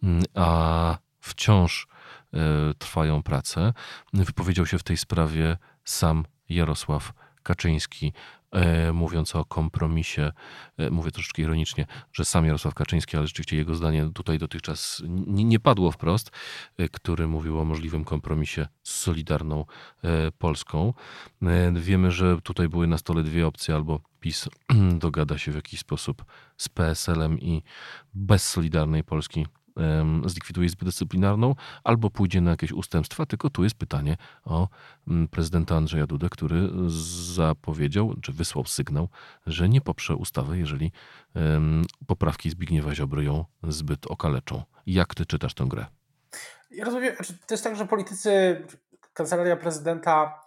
mm, 0.03 0.23
a 0.35 0.97
wciąż 1.19 1.87
y, 2.33 2.37
trwają 2.77 3.23
prace. 3.23 3.73
Wypowiedział 4.13 4.65
się 4.65 4.77
w 4.77 4.83
tej 4.83 4.97
sprawie 4.97 5.57
sam 5.83 6.25
Jarosław 6.49 7.13
Kaczyński. 7.49 8.13
E, 8.51 8.93
mówiąc 8.93 9.35
o 9.35 9.45
kompromisie, 9.45 10.31
e, 10.77 10.89
mówię 10.89 11.11
troszeczkę 11.11 11.41
ironicznie, 11.41 11.85
że 12.13 12.25
sam 12.25 12.45
Jarosław 12.45 12.73
Kaczyński, 12.73 13.17
ale 13.17 13.27
rzeczywiście 13.27 13.57
jego 13.57 13.75
zdanie 13.75 14.09
tutaj 14.13 14.37
dotychczas 14.37 15.03
nie, 15.27 15.59
padło 15.59 15.91
wprost, 15.91 16.31
e, 16.77 16.89
który 16.89 17.27
mówił 17.27 17.59
o 17.59 17.65
możliwym 17.65 18.03
kompromisie 18.03 18.67
z 18.83 18.93
Solidarną 18.93 19.65
Polską. 20.37 20.93
Wiemy, 21.73 22.11
że 22.11 22.41
tutaj 22.41 22.69
były 22.69 22.87
na 22.87 22.97
stole 22.97 23.23
dwie 23.23 23.47
opcje, 23.47 23.75
albo 23.75 23.99
PiS 24.19 24.49
dogada 25.05 25.37
się 25.37 25.51
w 25.51 25.55
jakiś 25.55 25.79
sposób 25.79 26.25
z 26.57 26.69
PSL-em 26.69 27.39
i 27.39 27.63
bez 28.13 28.49
Solidarnej 28.49 29.03
Polski 29.03 29.45
zlikwiduje 30.25 30.67
Izbę 30.67 30.85
Dyscyplinarną, 30.85 31.55
albo 31.83 32.09
pójdzie 32.09 32.41
na 32.41 32.51
jakieś 32.51 32.71
ustępstwa, 32.71 33.25
tylko 33.25 33.49
tu 33.49 33.63
jest 33.63 33.75
pytanie 33.75 34.17
o 34.43 34.67
mm, 35.07 35.27
prezydenta 35.27 35.75
Andrzeja 35.75 36.07
Dudę, 36.07 36.29
który 36.31 36.69
zapowiedział, 37.35 38.15
czy 38.21 38.31
wysłał 38.31 38.65
sygnał, 38.65 39.09
że 39.45 39.69
nie 39.69 39.81
poprze 39.81 40.15
ustawy, 40.15 40.57
jeżeli 40.57 40.91
poprawki 42.07 42.49
Zbigniewa 42.49 42.95
Ziobry 42.95 43.23
ją 43.23 43.45
zbyt 43.63 44.07
okaleczą. 44.07 44.63
Jak 44.85 45.15
ty 45.15 45.25
czytasz 45.25 45.53
tę 45.53 45.65
grę? 45.67 45.85
Ja 46.71 46.85
rozumiem, 46.85 47.15
znaczy, 47.15 47.33
to 47.47 47.53
jest 47.53 47.63
tak, 47.63 47.75
że 47.75 47.85
politycy, 47.85 48.61
kancelaria 49.13 49.57
prezydenta 49.57 50.41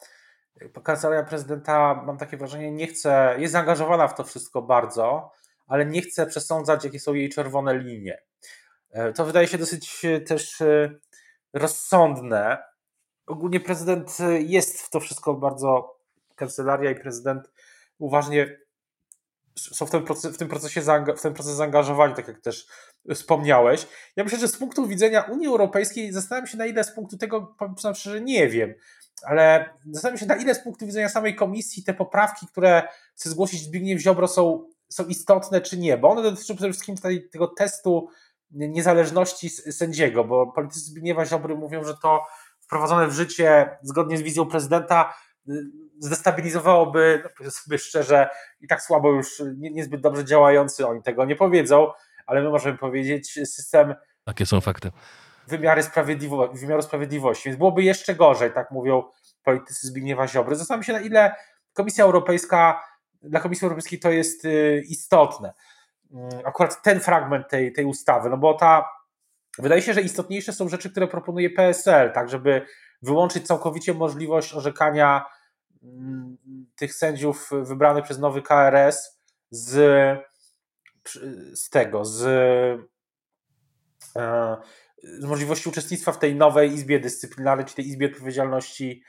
kancelaria 0.84 1.22
prezydenta, 1.22 2.02
mam 2.06 2.18
takie 2.18 2.36
wrażenie, 2.36 2.72
nie 2.72 2.86
chce, 2.86 3.34
jest 3.38 3.52
zaangażowana 3.52 4.08
w 4.08 4.14
to 4.14 4.24
wszystko 4.24 4.62
bardzo, 4.62 5.32
ale 5.66 5.86
nie 5.86 6.02
chce 6.02 6.26
przesądzać, 6.26 6.84
jakie 6.84 7.00
są 7.00 7.14
jej 7.14 7.28
czerwone 7.28 7.78
linie. 7.78 8.18
E, 8.92 9.12
to 9.12 9.24
wydaje 9.24 9.48
się 9.48 9.58
dosyć 9.58 10.04
e, 10.04 10.20
też 10.20 10.60
e, 10.60 10.94
rozsądne. 11.52 12.58
Ogólnie 13.26 13.60
prezydent 13.60 14.18
jest 14.38 14.82
w 14.82 14.90
to 14.90 15.00
wszystko 15.00 15.34
bardzo, 15.34 15.98
kancelaria 16.36 16.90
i 16.90 17.00
prezydent 17.00 17.50
uważnie 17.98 18.58
są 19.56 19.86
w 19.86 19.90
tym, 19.90 20.04
proces, 20.04 20.34
w 20.34 20.38
tym 20.38 20.48
procesie 20.48 20.80
w 21.16 21.20
ten 21.22 21.34
proces 21.34 21.52
zaangażowani, 21.52 22.14
tak 22.14 22.28
jak 22.28 22.40
też 22.40 22.66
wspomniałeś. 23.14 23.86
Ja 24.16 24.24
myślę, 24.24 24.38
że 24.38 24.48
z 24.48 24.56
punktu 24.56 24.86
widzenia 24.86 25.22
Unii 25.22 25.46
Europejskiej 25.46 26.12
zastanawiam 26.12 26.46
się 26.46 26.58
na 26.58 26.66
ile 26.66 26.84
z 26.84 26.92
punktu 26.92 27.18
tego, 27.18 27.54
powiem 27.58 27.74
szczerze, 27.94 28.20
nie 28.20 28.48
wiem, 28.48 28.74
ale 29.22 29.70
zastanawiam 29.90 30.18
się 30.18 30.26
na 30.26 30.36
ile 30.36 30.54
z 30.54 30.60
punktu 30.60 30.86
widzenia 30.86 31.08
samej 31.08 31.36
komisji 31.36 31.84
te 31.84 31.94
poprawki, 31.94 32.46
które 32.46 32.88
chce 33.14 33.30
zgłosić 33.30 33.62
Zbigniew 33.62 34.00
Ziobro 34.00 34.28
są 34.28 34.68
są 34.88 35.04
istotne, 35.04 35.60
czy 35.60 35.78
nie, 35.78 35.98
bo 35.98 36.08
one 36.08 36.22
dotyczą 36.22 36.56
przede 36.56 36.72
wszystkim 36.72 36.96
tego 37.32 37.46
testu 37.46 38.08
niezależności 38.52 39.50
sędziego, 39.50 40.24
bo 40.24 40.46
politycy 40.46 40.80
Zbigniewa 40.80 41.26
Ziobry 41.26 41.54
mówią, 41.54 41.84
że 41.84 41.96
to 42.02 42.26
wprowadzone 42.60 43.08
w 43.08 43.12
życie 43.12 43.78
zgodnie 43.82 44.18
z 44.18 44.22
wizją 44.22 44.46
prezydenta 44.46 45.14
y, 45.48 45.52
zdestabilizowałoby, 45.98 47.22
no 47.44 47.50
sobie 47.50 47.78
szczerze, 47.78 48.28
i 48.60 48.68
tak 48.68 48.82
słabo 48.82 49.12
już, 49.12 49.42
nie, 49.56 49.70
niezbyt 49.70 50.00
dobrze 50.00 50.24
działający, 50.24 50.86
oni 50.86 51.02
tego 51.02 51.24
nie 51.24 51.36
powiedzą, 51.36 51.92
ale 52.26 52.42
my 52.42 52.50
możemy 52.50 52.78
powiedzieć, 52.78 53.32
system. 53.32 53.94
Takie 54.24 54.46
są 54.46 54.60
fakty. 54.60 54.90
Wymiary 55.48 55.82
sprawiedliwości, 55.82 56.58
wymiaru 56.58 56.82
sprawiedliwości, 56.82 57.48
więc 57.48 57.58
byłoby 57.58 57.82
jeszcze 57.82 58.14
gorzej, 58.14 58.52
tak 58.52 58.70
mówią 58.70 59.02
politycy 59.44 59.86
Zbigniewa 59.86 60.28
Ziobry. 60.28 60.56
Zastanawiam 60.56 60.84
się, 60.84 60.92
na 60.92 61.00
ile 61.00 61.34
Komisja 61.72 62.04
Europejska, 62.04 62.82
dla 63.22 63.40
Komisji 63.40 63.64
Europejskiej 63.64 63.98
to 63.98 64.10
jest 64.10 64.44
y, 64.44 64.82
istotne. 64.88 65.52
Mm, 66.12 66.28
akurat 66.44 66.82
ten 66.82 67.00
fragment 67.00 67.48
tej, 67.48 67.72
tej 67.72 67.84
ustawy, 67.84 68.30
no 68.30 68.36
bo 68.36 68.54
ta, 68.54 68.88
wydaje 69.58 69.82
się, 69.82 69.94
że 69.94 70.00
istotniejsze 70.00 70.52
są 70.52 70.68
rzeczy, 70.68 70.90
które 70.90 71.08
proponuje 71.08 71.50
PSL, 71.50 72.12
tak, 72.12 72.28
żeby 72.28 72.66
wyłączyć 73.02 73.46
całkowicie 73.46 73.94
możliwość 73.94 74.54
orzekania 74.54 75.24
mm, 75.82 76.36
tych 76.76 76.94
sędziów 76.94 77.50
wybranych 77.62 78.04
przez 78.04 78.18
nowy 78.18 78.42
KRS 78.42 79.20
z, 79.50 79.74
z 81.54 81.70
tego, 81.70 82.04
z, 82.04 82.22
e, 84.16 84.56
z 85.02 85.24
możliwości 85.24 85.68
uczestnictwa 85.68 86.12
w 86.12 86.18
tej 86.18 86.34
nowej 86.34 86.72
izbie 86.72 87.00
dyscyplinarnej, 87.00 87.66
czy 87.66 87.74
tej 87.74 87.86
izbie 87.86 88.06
odpowiedzialności 88.06 89.02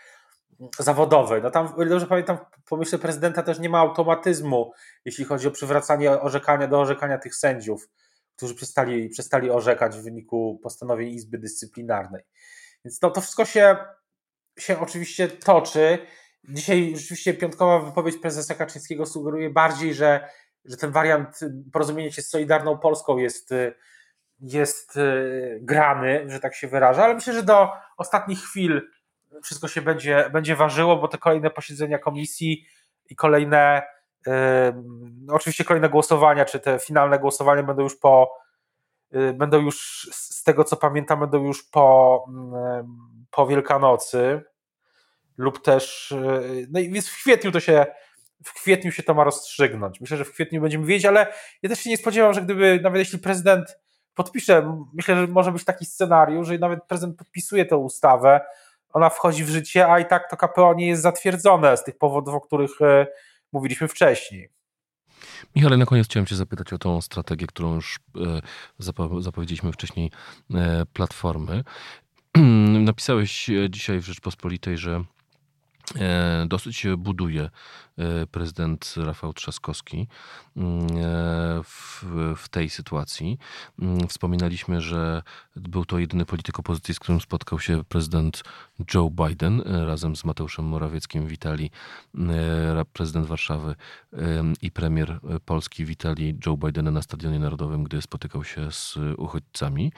zawodowej. 0.79 1.41
No 1.41 1.51
tam, 1.51 1.73
dobrze 1.89 2.07
pamiętam, 2.07 2.37
w 2.65 2.69
pomyśle 2.69 2.99
prezydenta 2.99 3.43
też 3.43 3.59
nie 3.59 3.69
ma 3.69 3.79
automatyzmu, 3.79 4.71
jeśli 5.05 5.25
chodzi 5.25 5.47
o 5.47 5.51
przywracanie 5.51 6.11
orzekania 6.11 6.67
do 6.67 6.79
orzekania 6.79 7.17
tych 7.17 7.35
sędziów, 7.35 7.89
którzy 8.35 8.55
przestali, 8.55 9.09
przestali 9.09 9.51
orzekać 9.51 9.97
w 9.97 10.03
wyniku 10.03 10.59
postanowień 10.63 11.13
Izby 11.13 11.37
Dyscyplinarnej. 11.37 12.23
Więc 12.85 13.01
no, 13.01 13.11
to 13.11 13.21
wszystko 13.21 13.45
się, 13.45 13.77
się 14.59 14.79
oczywiście 14.79 15.27
toczy. 15.27 15.97
Dzisiaj 16.49 16.93
rzeczywiście 16.95 17.33
piątkowa 17.33 17.79
wypowiedź 17.79 18.17
prezesa 18.17 18.55
Kaczyńskiego 18.55 19.05
sugeruje 19.05 19.49
bardziej, 19.49 19.93
że, 19.93 20.29
że 20.65 20.77
ten 20.77 20.91
wariant 20.91 21.39
porozumienia 21.73 22.11
się 22.11 22.21
z 22.21 22.29
Solidarną 22.29 22.77
Polską 22.77 23.17
jest, 23.17 23.49
jest 24.39 24.99
grany, 25.61 26.25
że 26.27 26.39
tak 26.39 26.55
się 26.55 26.67
wyraża, 26.67 27.03
ale 27.03 27.13
myślę, 27.13 27.33
że 27.33 27.43
do 27.43 27.69
ostatnich 27.97 28.39
chwil 28.39 28.81
wszystko 29.43 29.67
się 29.67 29.81
będzie, 29.81 30.29
będzie 30.33 30.55
ważyło, 30.55 30.97
bo 30.97 31.07
te 31.07 31.17
kolejne 31.17 31.49
posiedzenia 31.49 31.99
komisji 31.99 32.65
i 33.09 33.15
kolejne, 33.15 33.81
yy, 34.27 34.33
oczywiście 35.29 35.63
kolejne 35.63 35.89
głosowania, 35.89 36.45
czy 36.45 36.59
te 36.59 36.79
finalne 36.79 37.19
głosowania 37.19 37.63
będą 37.63 37.83
już 37.83 37.95
po, 37.95 38.31
yy, 39.11 39.33
będą 39.33 39.61
już 39.61 40.09
z 40.11 40.43
tego 40.43 40.63
co 40.63 40.77
pamiętam, 40.77 41.19
będą 41.19 41.43
już 41.43 41.63
po, 41.63 42.25
yy, 42.53 42.85
po 43.31 43.47
Wielkanocy 43.47 44.41
lub 45.37 45.61
też, 45.63 46.13
no 46.69 46.79
i 46.79 46.91
więc 46.91 47.09
w 47.09 47.15
kwietniu 47.15 47.51
to 47.51 47.59
się 47.59 47.85
w 48.43 48.53
kwietniu 48.53 48.91
się 48.91 49.03
to 49.03 49.13
ma 49.13 49.23
rozstrzygnąć. 49.23 50.01
Myślę, 50.01 50.17
że 50.17 50.25
w 50.25 50.31
kwietniu 50.31 50.61
będziemy 50.61 50.85
wiedzieć, 50.85 51.05
ale 51.05 51.33
ja 51.61 51.69
też 51.69 51.79
się 51.79 51.89
nie 51.89 51.97
spodziewam, 51.97 52.33
że 52.33 52.41
gdyby, 52.41 52.79
nawet 52.83 52.99
jeśli 52.99 53.19
prezydent 53.19 53.77
podpisze, 54.13 54.85
myślę, 54.93 55.15
że 55.15 55.27
może 55.27 55.51
być 55.51 55.65
taki 55.65 55.85
scenariusz, 55.85 56.47
że 56.47 56.57
nawet 56.57 56.83
prezydent 56.83 57.17
podpisuje 57.17 57.65
tę 57.65 57.77
ustawę, 57.77 58.41
ona 58.93 59.09
wchodzi 59.09 59.43
w 59.43 59.49
życie, 59.49 59.87
a 59.87 59.99
i 59.99 60.05
tak 60.05 60.29
to 60.29 60.37
KPO 60.37 60.73
nie 60.73 60.87
jest 60.87 61.01
zatwierdzone 61.01 61.77
z 61.77 61.83
tych 61.83 61.97
powodów, 61.97 62.35
o 62.35 62.41
których 62.41 62.81
e, 62.81 63.07
mówiliśmy 63.51 63.87
wcześniej. 63.87 64.49
Michale, 65.55 65.77
na 65.77 65.85
koniec 65.85 66.07
chciałem 66.07 66.25
Cię 66.25 66.35
zapytać 66.35 66.73
o 66.73 66.77
tą 66.77 67.01
strategię, 67.01 67.47
którą 67.47 67.75
już 67.75 67.99
e, 68.15 68.41
zapowiedzieliśmy 69.19 69.71
wcześniej, 69.71 70.11
e, 70.53 70.85
Platformy. 70.93 71.63
Napisałeś 72.79 73.49
dzisiaj 73.69 73.99
w 73.99 74.05
Rzeczpospolitej, 74.05 74.77
że 74.77 75.03
dosyć 76.47 76.85
buduje 76.97 77.49
prezydent 78.31 78.95
Rafał 78.97 79.33
Trzaskowski 79.33 80.07
mm, 80.57 80.79
e, 80.81 81.63
w, 82.35 82.49
tej 82.49 82.69
sytuacji. 82.69 83.37
Mm, 83.79 84.07
wspominaliśmy, 84.07 84.81
że 84.81 85.21
był 85.55 85.85
to 85.85 85.99
jedyny 85.99 86.25
polityk 86.25 86.59
opozycji, 86.59 86.93
z 86.93 86.99
którym 86.99 87.21
spotkał 87.21 87.59
się 87.59 87.83
prezydent 87.83 88.43
Joe 88.93 89.09
Biden 89.09 89.61
e, 89.65 89.85
razem 89.85 90.15
z 90.15 90.25
Mateuszem 90.25 90.65
Morawieckim 90.65 91.27
witali 91.27 91.71
prezydent 92.93 93.27
Warszawy 93.27 93.75
i 94.61 94.71
premier 94.71 95.19
Polski 95.45 95.85
witali 95.85 96.37
Joe 96.45 96.57
Bidena 96.57 96.91
na 96.91 97.01
Stadionie 97.01 97.39
Narodowym, 97.39 97.83
gdy 97.83 98.01
spotykał 98.01 98.43
się 98.43 98.71
z 98.71 98.97
uchodźcami. 99.17 99.91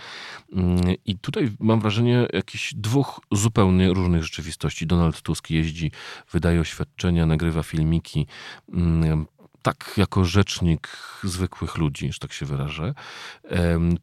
Mm, 0.54 0.80
I 1.06 1.18
tutaj 1.18 1.52
mam 1.60 1.80
wrażenie 1.80 2.28
jakichś 2.34 2.74
dwóch 2.74 3.20
zupełnie 3.32 3.94
różnych 3.94 4.24
rzeczywistości. 4.24 4.88
Donald 4.88 5.22
Tusk 5.22 5.50
jeździ, 5.50 5.92
wydaje 6.32 6.62
oświadczenia, 6.62 7.26
nagrywa 7.26 7.64
film 7.64 7.85
filmiki 7.86 8.28
mm, 8.74 9.26
tak 9.62 9.94
jako 9.98 10.26
rzecznik 10.26 10.88
zwykłych 11.24 11.78
ludzi, 11.78 12.12
że 12.12 12.20
tak 12.20 12.34
się 12.34 12.46
wyrażę. 12.46 12.94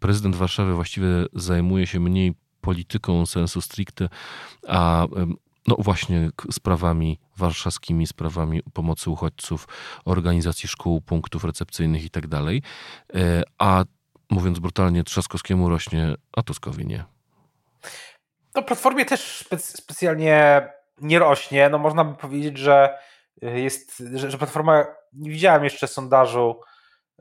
Prezydent 0.01 0.37
Warszawy 0.37 0.75
właściwie 0.75 1.09
zajmuje 1.33 1.87
się 1.87 2.01
mniej 2.01 2.35
polityką 2.61 3.27
sensu 3.27 3.61
stricte, 3.61 4.09
a 4.69 5.07
no 5.67 5.77
właśnie 5.79 6.31
sprawami 6.53 7.19
warszawskimi, 7.37 8.07
sprawami 8.07 8.63
pomocy 8.73 9.11
uchodźców, 9.11 9.69
organizacji 10.05 10.69
szkół, 10.69 11.01
punktów 11.01 11.45
recepcyjnych 11.45 12.05
i 12.05 12.11
tak. 12.11 12.25
E, 12.25 13.43
a 13.59 13.85
mówiąc 14.31 14.59
brutalnie, 14.59 15.05
Trzaskowskiemu 15.05 15.69
rośnie, 15.69 16.15
a 16.37 16.43
Tuskowi 16.43 16.87
nie. 16.87 17.05
To 18.53 18.63
Platformie 18.63 19.05
też 19.05 19.45
specjalnie 19.59 20.69
nie 21.01 21.19
rośnie. 21.19 21.69
No 21.69 21.79
można 21.79 22.05
by 22.05 22.15
powiedzieć, 22.15 22.59
że 22.59 22.99
jest, 23.43 24.03
że, 24.15 24.31
że 24.31 24.39
Platforma, 24.39 24.87
nie 25.13 25.31
widziałem 25.31 25.65
jeszcze 25.65 25.89
sondażu, 25.89 26.61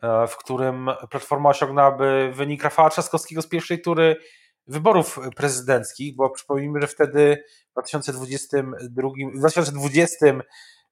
e, 0.01 0.27
w 0.27 0.37
którym 0.37 0.89
Platforma 1.09 1.49
osiągnęłaby 1.49 2.31
wynik 2.35 2.63
Rafała 2.63 2.89
Trzaskowskiego 2.89 3.41
z 3.41 3.47
pierwszej 3.47 3.81
tury 3.81 4.15
wyborów 4.67 5.19
prezydenckich, 5.35 6.15
bo 6.15 6.29
przypomnijmy, 6.29 6.81
że 6.81 6.87
wtedy 6.87 7.43
w 7.69 7.73
2022, 7.73 9.09
w 9.33 9.37
2020, 9.37 10.25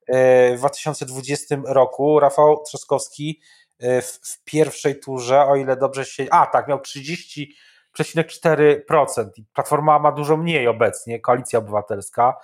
e, 0.06 0.56
w 0.56 0.58
2020 0.58 1.56
roku 1.66 2.20
Rafał 2.20 2.62
Trzaskowski 2.66 3.40
e, 3.78 4.02
w, 4.02 4.20
w 4.22 4.44
pierwszej 4.44 5.00
turze, 5.00 5.46
o 5.46 5.56
ile 5.56 5.76
dobrze 5.76 6.04
się. 6.04 6.26
A 6.30 6.46
tak, 6.46 6.68
miał 6.68 6.78
30,4%. 6.78 9.28
Platforma 9.54 9.98
ma 9.98 10.12
dużo 10.12 10.36
mniej 10.36 10.68
obecnie, 10.68 11.20
koalicja 11.20 11.58
obywatelska. 11.58 12.34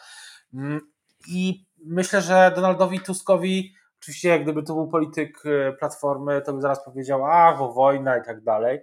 Mm, 0.55 0.81
I 1.29 1.67
myślę, 1.85 2.23
że 2.23 2.53
Donaldowi 2.55 3.01
Tuskowi, 3.01 3.75
oczywiście 4.01 4.29
jak 4.29 4.43
gdyby 4.43 4.63
to 4.63 4.75
był 4.75 4.89
polityk 4.89 5.43
e, 5.47 5.73
Platformy, 5.73 6.43
to 6.43 6.53
by 6.53 6.61
zaraz 6.61 6.85
powiedział, 6.85 7.27
a, 7.27 7.57
bo 7.59 7.73
wojna 7.73 8.17
i 8.17 8.25
tak 8.25 8.43
dalej, 8.43 8.81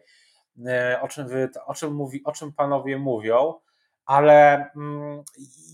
e, 0.68 1.00
o 1.02 1.08
czym, 1.08 1.28
wy, 1.28 1.50
o 1.66 1.74
czym, 1.74 1.94
mówi, 1.94 2.22
o 2.24 2.32
czym 2.32 2.54
panowie 2.54 2.98
mówią, 2.98 3.54
ale 4.06 4.70
mm, 4.76 5.24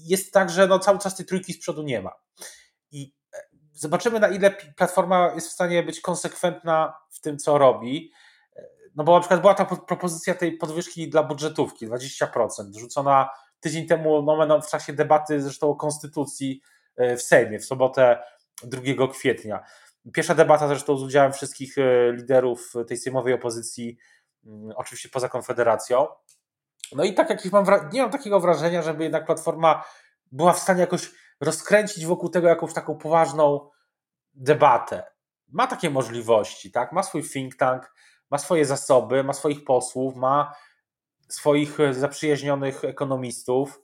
jest 0.05 0.34
tak, 0.34 0.49
że 0.49 0.67
no 0.67 0.79
cały 0.79 0.99
czas 0.99 1.15
tej 1.15 1.25
trójki 1.25 1.53
z 1.53 1.60
przodu 1.60 1.84
nie 1.84 2.01
ma. 2.01 2.12
I 2.91 3.13
e, 3.34 3.38
zobaczymy, 3.73 4.19
na 4.19 4.27
ile 4.27 4.51
Platforma 4.51 5.32
jest 5.36 5.47
w 5.47 5.53
stanie 5.53 5.84
być 5.84 6.01
konsekwentna 6.01 6.93
w 7.10 7.21
tym, 7.21 7.38
co 7.38 7.58
robi. 7.58 8.12
No 8.95 9.03
bo 9.03 9.13
na 9.13 9.19
przykład 9.19 9.41
była 9.41 9.53
ta 9.53 9.65
propozycja 9.65 10.36
tej 10.36 10.58
podwyżki 10.58 11.10
dla 11.10 11.23
budżetówki 11.23 11.88
20%, 11.88 12.79
rzucona 12.79 13.29
tydzień 13.60 13.88
temu 13.88 14.21
no, 14.21 14.62
w 14.62 14.69
czasie 14.69 14.93
debaty 14.93 15.41
zresztą 15.41 15.69
o 15.69 15.75
konstytucji 15.75 16.62
w 17.17 17.21
Sejmie 17.21 17.59
w 17.59 17.65
sobotę 17.65 18.23
2 18.63 19.07
kwietnia. 19.07 19.63
Pierwsza 20.13 20.35
debata 20.35 20.67
zresztą 20.67 20.97
z 20.97 21.03
udziałem 21.03 21.33
wszystkich 21.33 21.77
e, 21.77 22.12
liderów 22.13 22.73
tej 22.88 22.97
sejmowej 22.97 23.33
opozycji, 23.33 23.97
mm, 24.45 24.71
oczywiście 24.75 25.09
poza 25.09 25.29
Konfederacją. 25.29 26.07
No 26.95 27.03
i 27.03 27.13
tak 27.13 27.29
jak 27.29 27.45
mam, 27.45 27.65
nie 27.93 28.01
mam 28.01 28.12
takiego 28.12 28.39
wrażenia, 28.39 28.81
żeby 28.81 29.03
jednak 29.03 29.25
Platforma 29.25 29.83
była 30.31 30.53
w 30.53 30.59
stanie 30.59 30.81
jakoś 30.81 31.12
rozkręcić 31.41 32.05
wokół 32.05 32.29
tego 32.29 32.47
jakąś 32.47 32.73
taką 32.73 32.97
poważną 32.97 33.69
debatę. 34.33 35.03
Ma 35.47 35.67
takie 35.67 35.89
możliwości, 35.89 36.71
tak? 36.71 36.91
Ma 36.91 37.03
swój 37.03 37.23
think 37.23 37.55
tank, 37.55 37.93
ma 38.29 38.38
swoje 38.38 38.65
zasoby, 38.65 39.23
ma 39.23 39.33
swoich 39.33 39.63
posłów, 39.63 40.15
ma 40.15 40.55
swoich 41.29 41.79
e, 41.79 41.93
zaprzyjaźnionych 41.93 42.83
ekonomistów. 42.83 43.81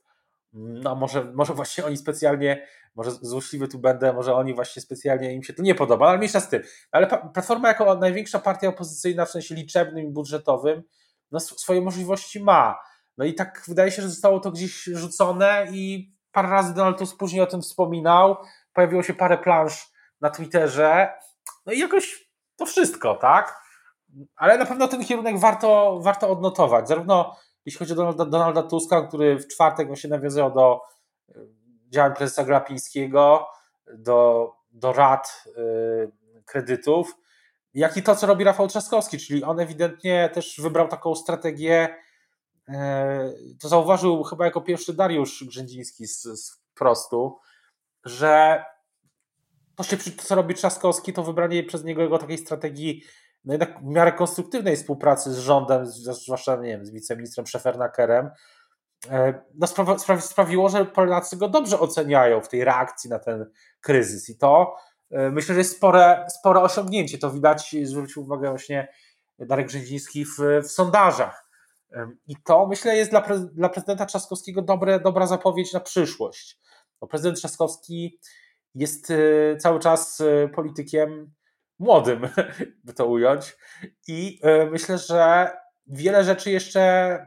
No 0.55 0.95
może, 0.95 1.23
może 1.23 1.53
właśnie 1.53 1.85
oni 1.85 1.97
specjalnie 1.97 2.67
może 2.95 3.11
złośliwy 3.11 3.67
tu 3.67 3.79
będę, 3.79 4.13
może 4.13 4.35
oni 4.35 4.53
właśnie 4.53 4.81
specjalnie 4.81 5.33
im 5.33 5.43
się 5.43 5.53
to 5.53 5.63
nie 5.63 5.75
podoba, 5.75 6.07
ale 6.09 6.17
mniejsza 6.17 6.39
z 6.39 6.49
tym. 6.49 6.63
Ale 6.91 7.07
Platforma 7.33 7.67
jako 7.67 7.95
największa 7.95 8.39
partia 8.39 8.67
opozycyjna 8.67 9.25
w 9.25 9.31
sensie 9.31 9.55
liczebnym 9.55 10.05
i 10.05 10.11
budżetowym, 10.11 10.83
no 11.31 11.39
swoje 11.39 11.81
możliwości 11.81 12.43
ma. 12.43 12.79
No 13.17 13.25
i 13.25 13.33
tak 13.33 13.63
wydaje 13.67 13.91
się, 13.91 14.01
że 14.01 14.09
zostało 14.09 14.39
to 14.39 14.51
gdzieś 14.51 14.83
rzucone 14.83 15.67
i 15.71 16.13
parę 16.31 16.49
razy 16.49 16.73
Donald 16.73 16.97
Tusk 16.97 17.17
później 17.17 17.41
o 17.41 17.47
tym 17.47 17.61
wspominał, 17.61 18.37
pojawiło 18.73 19.03
się 19.03 19.13
parę 19.13 19.37
plansz 19.37 19.91
na 20.21 20.29
Twitterze, 20.29 21.13
no 21.65 21.73
i 21.73 21.79
jakoś 21.79 22.29
to 22.55 22.65
wszystko, 22.65 23.15
tak? 23.15 23.61
Ale 24.35 24.57
na 24.57 24.65
pewno 24.65 24.87
ten 24.87 25.05
kierunek 25.05 25.39
warto, 25.39 25.99
warto 26.03 26.29
odnotować. 26.29 26.87
Zarówno 26.87 27.35
jeśli 27.65 27.79
chodzi 27.79 27.93
o 27.93 27.95
Donalda, 27.95 28.25
Donalda 28.25 28.63
Tuska, 28.63 29.01
który 29.01 29.39
w 29.39 29.47
czwartek 29.47 29.87
właśnie 29.87 30.09
nawiązywał 30.09 30.53
do 30.53 30.81
e, 31.29 31.33
działań 31.89 32.13
prezesa 32.13 32.43
Glapińskiego, 32.43 33.47
do, 33.93 34.51
do 34.71 34.93
rad 34.93 35.43
y, 35.47 36.11
kredytów, 36.45 37.15
jak 37.73 37.97
i 37.97 38.03
to, 38.03 38.15
co 38.15 38.27
robi 38.27 38.43
Rafał 38.43 38.67
Trzaskowski, 38.67 39.17
czyli 39.17 39.43
on 39.43 39.59
ewidentnie 39.59 40.29
też 40.33 40.61
wybrał 40.61 40.87
taką 40.87 41.15
strategię, 41.15 41.95
y, 42.69 42.73
to 43.61 43.69
zauważył 43.69 44.23
chyba 44.23 44.45
jako 44.45 44.61
pierwszy 44.61 44.93
Dariusz 44.93 45.43
Grzędziński 45.43 46.07
z, 46.07 46.21
z 46.21 46.65
Prostu, 46.73 47.39
że 48.05 48.63
to, 49.75 49.83
się, 49.83 49.97
to, 49.97 50.23
co 50.23 50.35
robi 50.35 50.55
Trzaskowski, 50.55 51.13
to 51.13 51.23
wybranie 51.23 51.63
przez 51.63 51.83
niego 51.83 52.01
jego 52.01 52.17
takiej 52.17 52.37
strategii 52.37 53.03
no 53.45 53.53
jednak 53.53 53.79
w 53.79 53.83
miarę 53.83 54.11
konstruktywnej 54.11 54.75
współpracy 54.75 55.33
z 55.33 55.37
rządem, 55.37 55.85
zwłaszcza 55.85 56.55
nie 56.55 56.69
wiem, 56.69 56.85
z 56.85 56.91
wiceministrem 56.91 57.47
Szefernakerem, 57.47 58.29
e, 59.09 59.43
no 59.55 59.67
sprawi, 59.67 60.21
sprawiło, 60.21 60.69
że 60.69 60.85
Polacy 60.85 61.37
go 61.37 61.49
dobrze 61.49 61.79
oceniają 61.79 62.41
w 62.41 62.49
tej 62.49 62.63
reakcji 62.63 63.09
na 63.09 63.19
ten 63.19 63.51
kryzys. 63.81 64.29
I 64.29 64.37
to 64.37 64.75
e, 65.11 65.31
myślę, 65.31 65.55
że 65.55 65.59
jest 65.59 65.77
spore, 65.77 66.25
spore 66.29 66.61
osiągnięcie. 66.61 67.17
To 67.17 67.31
widać, 67.31 67.75
zwrócił 67.83 68.23
uwagę 68.23 68.49
właśnie 68.49 68.87
Darek 69.39 69.67
Grzyziński 69.67 70.25
w, 70.25 70.37
w 70.63 70.67
sondażach. 70.67 71.45
I 72.27 72.35
to 72.43 72.67
myślę 72.67 72.97
jest 72.97 73.11
dla, 73.11 73.21
dla 73.53 73.69
prezydenta 73.69 74.05
Trzaskowskiego 74.05 74.61
dobre, 74.61 74.99
dobra 74.99 75.27
zapowiedź 75.27 75.73
na 75.73 75.79
przyszłość. 75.79 76.59
Bo 77.01 77.07
prezydent 77.07 77.37
Trzaskowski 77.37 78.19
jest 78.75 79.11
e, 79.11 79.57
cały 79.57 79.79
czas 79.79 80.23
politykiem 80.55 81.33
młodym, 81.79 82.21
by 82.83 82.93
to 82.93 83.05
ująć. 83.05 83.57
I 84.07 84.39
e, 84.43 84.65
myślę, 84.65 84.97
że 84.97 85.51
wiele 85.87 86.23
rzeczy 86.23 86.51
jeszcze, 86.51 86.81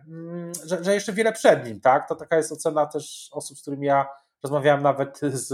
mm, 0.08 0.52
że, 0.64 0.84
że, 0.84 0.94
jeszcze 0.94 1.12
wiele 1.12 1.32
przed 1.32 1.66
nim, 1.66 1.80
tak? 1.80 2.08
To 2.08 2.14
taka 2.14 2.36
jest 2.36 2.52
ocena 2.52 2.86
też 2.86 3.28
osób, 3.32 3.58
z 3.58 3.62
którymi 3.62 3.86
ja 3.86 4.08
rozmawiałem 4.42 4.82
nawet 4.82 5.20
z, 5.32 5.52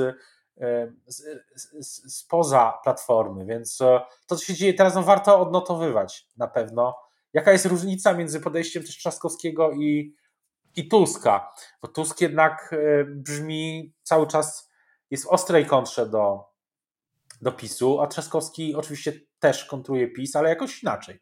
e, 0.60 0.92
z, 1.06 1.22
z, 1.80 2.14
spoza 2.16 2.78
platformy, 2.84 3.46
więc 3.46 3.80
e, 3.80 4.00
to, 4.26 4.36
co 4.36 4.44
się 4.44 4.54
dzieje 4.54 4.74
teraz, 4.74 4.94
no 4.94 5.02
warto 5.02 5.40
odnotowywać 5.40 6.28
na 6.36 6.48
pewno. 6.48 6.96
Jaka 7.32 7.52
jest 7.52 7.66
różnica 7.66 8.14
między 8.14 8.40
podejściem 8.40 8.82
też 8.82 8.96
Trzaskowskiego 8.98 9.72
i, 9.72 10.14
i 10.76 10.88
Tuska? 10.88 11.52
Bo 11.82 11.88
Tusk 11.88 12.20
jednak 12.20 12.74
brzmi 13.06 13.94
cały 14.02 14.26
czas, 14.26 14.70
jest 15.10 15.24
w 15.24 15.28
ostrej 15.28 15.66
kontrze 15.66 16.06
do, 16.06 16.53
do 17.44 17.52
PiSu, 17.52 18.00
a 18.00 18.06
Trzaskowski 18.06 18.74
oczywiście 18.74 19.12
też 19.38 19.64
kontruje 19.64 20.08
PiS, 20.08 20.36
ale 20.36 20.48
jakoś 20.48 20.82
inaczej. 20.82 21.18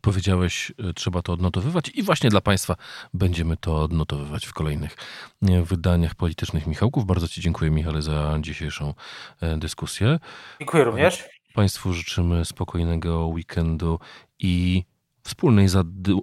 Powiedziałeś, 0.00 0.72
e, 0.78 0.92
trzeba 0.92 1.22
to 1.22 1.32
odnotowywać 1.32 1.88
i 1.88 2.02
właśnie 2.02 2.30
dla 2.30 2.40
Państwa 2.40 2.76
będziemy 3.14 3.56
to 3.56 3.82
odnotowywać 3.82 4.46
w 4.46 4.52
kolejnych 4.52 4.96
e, 5.42 5.62
wydaniach 5.62 6.14
politycznych 6.14 6.66
Michałków. 6.66 7.06
Bardzo 7.06 7.28
Ci 7.28 7.40
dziękuję, 7.40 7.70
Michale, 7.70 8.02
za 8.02 8.38
dzisiejszą 8.40 8.94
e, 9.40 9.56
dyskusję. 9.56 10.18
Dziękuję 10.60 10.84
również. 10.84 11.28
Państwu 11.54 11.92
życzymy 11.92 12.44
spokojnego 12.44 13.26
weekendu 13.26 13.98
i 14.38 14.84
wspólnej 15.24 15.68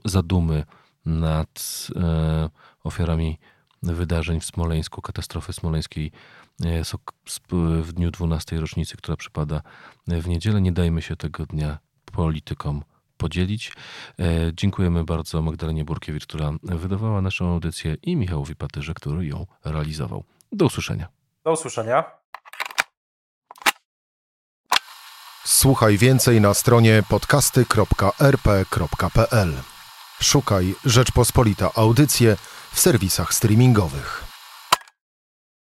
zadumy 0.05 0.63
nad 1.05 1.87
ofiarami 2.83 3.39
wydarzeń 3.83 4.39
w 4.39 4.45
Smoleńsku, 4.45 5.01
katastrofy 5.01 5.53
smoleńskiej 5.53 6.11
w 7.81 7.93
dniu 7.93 8.11
12 8.11 8.59
rocznicy, 8.59 8.97
która 8.97 9.17
przypada 9.17 9.61
w 10.07 10.27
niedzielę. 10.27 10.61
Nie 10.61 10.71
dajmy 10.71 11.01
się 11.01 11.15
tego 11.15 11.45
dnia 11.45 11.77
politykom 12.05 12.83
podzielić. 13.17 13.73
E, 14.19 14.23
dziękujemy 14.53 15.03
bardzo 15.03 15.41
Magdalenie 15.41 15.85
Burkiewicz, 15.85 16.23
która 16.23 16.51
wydawała 16.63 17.21
naszą 17.21 17.53
audycję 17.53 17.95
i 18.01 18.15
Michałowi 18.15 18.55
Patyrze, 18.55 18.93
który 18.93 19.25
ją 19.25 19.45
realizował. 19.65 20.23
Do 20.51 20.65
usłyszenia. 20.65 21.07
Do 21.43 21.51
usłyszenia. 21.51 22.03
Słuchaj 25.45 25.97
więcej 25.97 26.41
na 26.41 26.53
stronie 26.53 27.03
podcasty.rp.pl. 27.09 29.53
Szukaj 30.21 30.75
Rzeczpospolita 30.85 31.69
Audycje 31.75 32.37
w 32.71 32.79
serwisach 32.79 33.33
streamingowych. 33.33 34.32